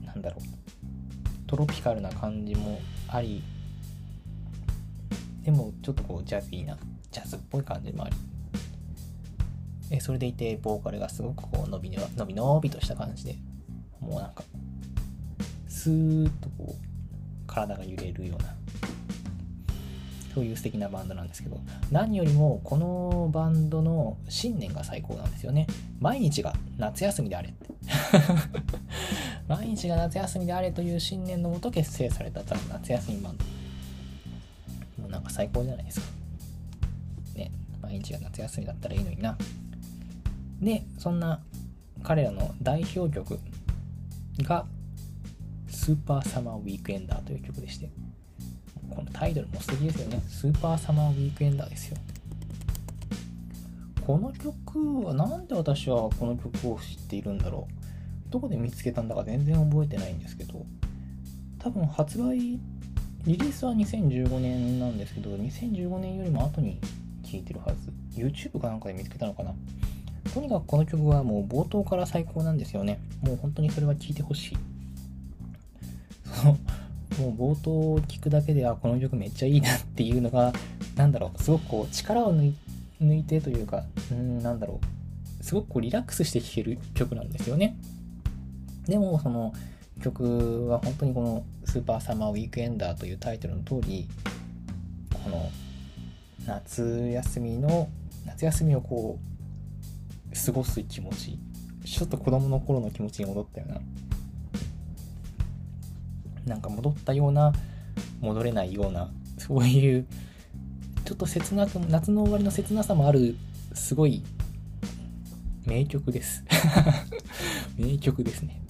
[0.00, 0.42] う、なんだろう。
[1.48, 3.42] トロピカルな感じもあり、
[5.42, 6.78] でもちょっとこうジャズィーな、
[7.10, 8.16] ジャズっぽい感じもあり、
[9.90, 13.36] えそれでいて、ボーカルがすごくこう伸び伸び伸びとした感じで、
[13.98, 14.44] もうなんか、
[15.66, 16.86] スーッとこう、
[17.48, 18.57] 体が揺れるような、
[20.38, 21.58] そういう素敵なバンドなんですけど、
[21.90, 25.66] 何よりもこのバンドの信念が最高なんですよね。
[25.98, 27.66] 毎日が夏休みであれって。
[29.48, 33.44] 毎日が夏休みであれという信念のもと結成された夏休みバンド。
[35.02, 36.06] もうなんか最高じゃないですか。
[37.34, 37.50] ね、
[37.82, 39.36] 毎日が夏休みだったらいいのにな。
[40.60, 41.42] で、そんな
[42.04, 43.40] 彼らの代表曲
[44.42, 44.66] が
[45.68, 47.90] スーパーサマーウィークエンダーという曲でして、
[48.90, 50.22] このタイトルも素敵ですよね。
[50.28, 51.96] スーパーサマーウィークエンダーですよ。
[54.06, 58.30] この曲は、なんで私はこの曲を知っているんだろう。
[58.30, 60.64] どこで見つけたんだか全然覚えてないんですけど、
[61.58, 62.58] 多分発売、リ
[63.24, 66.80] リースは2015年なんですけど、2015年よりも後に
[67.22, 67.92] 聴いてるはず。
[68.14, 69.54] YouTube かなんかで見つけたのかな。
[70.32, 73.00] とにかくこの曲はもう冒頭から最高なんですよね。
[73.22, 74.56] もう本当にそれは聴いてほしい。
[76.32, 76.58] その、
[77.18, 80.52] もう冒頭を聞くだけで、あ、この曲めっちゃいいなっていうのが、
[80.96, 82.52] なんだろう、すごくこう力を抜
[83.14, 84.80] いてというか、うん、なんだろ
[85.40, 87.76] う、すごくこうリラックスして聴ける曲なんですよね。
[88.86, 89.52] でも、その
[90.02, 94.08] 曲は本当にこのスーパーサマーウィークエンダーというタイトルの通り、
[95.12, 95.50] この
[96.46, 97.88] 夏休みの、
[98.24, 101.38] 夏休みをこう、過ごす気持ち
[101.84, 103.80] ちょっと子供の頃の気持ちに戻ったような
[106.46, 107.52] なんか戻ったような
[108.20, 110.06] 戻れないようなそういう
[111.04, 113.36] ちょっと切なく夏の終わりの切なさもある
[113.74, 114.22] すごい
[115.66, 116.44] 名曲です。
[117.76, 118.60] 名曲ですね。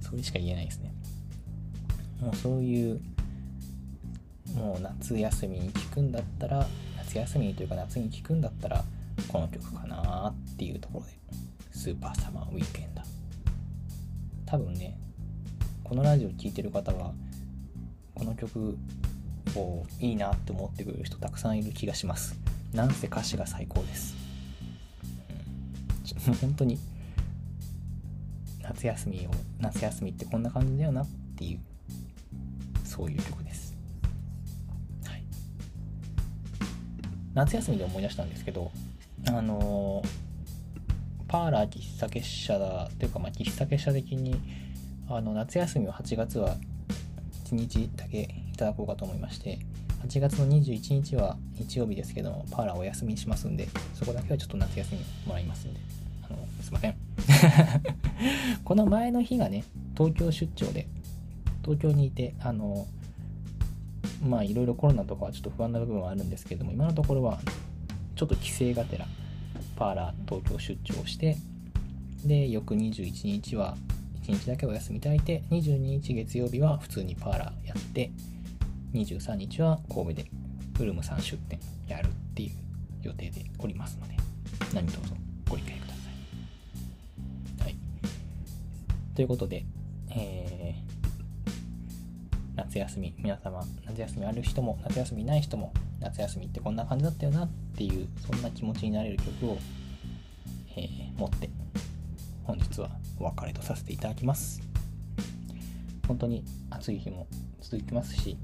[0.00, 0.92] それしか言えないですね。
[2.20, 3.00] もうそういう
[4.54, 6.66] もう夏休みに聴くんだったら
[6.98, 8.84] 夏休みというか夏に聴くんだったら
[9.28, 11.12] この曲かなっていうところで、
[11.70, 13.06] スーパーサマーウィークエンダー。
[14.46, 14.98] 多分ね、
[15.84, 17.12] このラジオ聴いてる方は、
[18.14, 18.78] この曲
[19.56, 22.36] をいいなって思ってくれる人たくさんいる気がします。
[22.72, 24.14] なんせ歌詞が最高です。
[26.28, 26.78] うん、本当に、
[28.62, 31.60] 夏休みを、夏休みってこんな感じだよなっていう、
[32.84, 33.76] そういう曲です。
[35.04, 35.24] はい。
[37.34, 38.70] 夏休みで思い出したんですけど、
[39.28, 40.02] あの
[41.28, 44.36] パーラー喫茶結社だというか、まあ、喫茶結社的に
[45.14, 46.56] あの夏休みを8月は
[47.44, 49.58] 1日だけいただこうかと思いまして
[50.08, 55.80] 8月の21日は日曜日ですけどもパーラーお休みしますんでそこだけはちょっと夏休みもらいますんで
[56.24, 56.94] あのすいません。
[58.64, 60.86] この前の日がね東京出張で
[61.62, 62.86] 東京にいてあの
[64.26, 67.38] まあいろいろコロナとかはちょっと不安な部分はあるんですけども今のところは
[68.16, 69.06] ちょっと帰省がてら
[69.76, 71.36] パーラー東京出張して
[72.24, 73.76] で翌21日は
[74.22, 78.10] 1日だけお休みいただいて22日月曜日は普通にパーラーやって
[78.94, 80.30] 23日は神戸で
[80.76, 82.50] フルム3出店やるっていう
[83.02, 84.16] 予定でおりますので
[84.74, 85.12] 何卒
[85.48, 86.00] ご理解くださ
[87.60, 87.64] い。
[87.64, 87.76] はい。
[89.14, 89.64] ということで、
[90.10, 99.58] えー、夏休み、皆様、夏休みある人も、夏休みない人も、夏休みってこんな感じだったよなっていうそんな気持ちになれる曲を、
[100.76, 101.50] えー、持って
[102.44, 104.60] 本日はお別れとさせていただきます。
[106.06, 107.26] 本当に暑い日も
[107.60, 108.36] 続きますし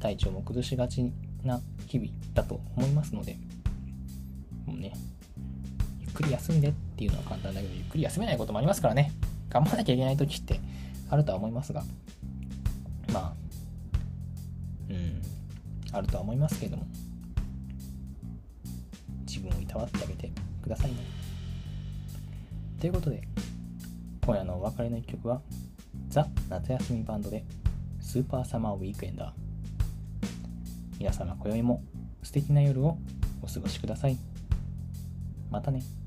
[0.00, 1.12] 体調も崩しがち
[1.42, 3.36] な日々だと思いますので
[4.64, 4.92] もうね
[6.00, 9.12] ゆっくり休んでっていうのは簡単だけどゆっくり休めないこともありますからね。
[9.50, 10.60] 頑張らなきゃいけない時って
[11.10, 11.82] あるとは思いますが
[13.12, 13.32] まあ
[14.90, 15.22] うん
[15.92, 16.86] あるとは思いますけれども
[19.26, 20.30] 自分をいたわってあげて
[20.62, 21.17] くださいね。
[22.80, 23.22] ということで
[24.24, 25.40] 今夜のお別れの一曲は
[26.08, 27.44] ザ・夏休みバンドで
[28.00, 29.32] スーパーサマーウィークエンダー
[31.00, 31.82] 皆様今宵も
[32.22, 32.96] 素敵な夜を
[33.42, 34.16] お過ごしください
[35.50, 35.97] またね。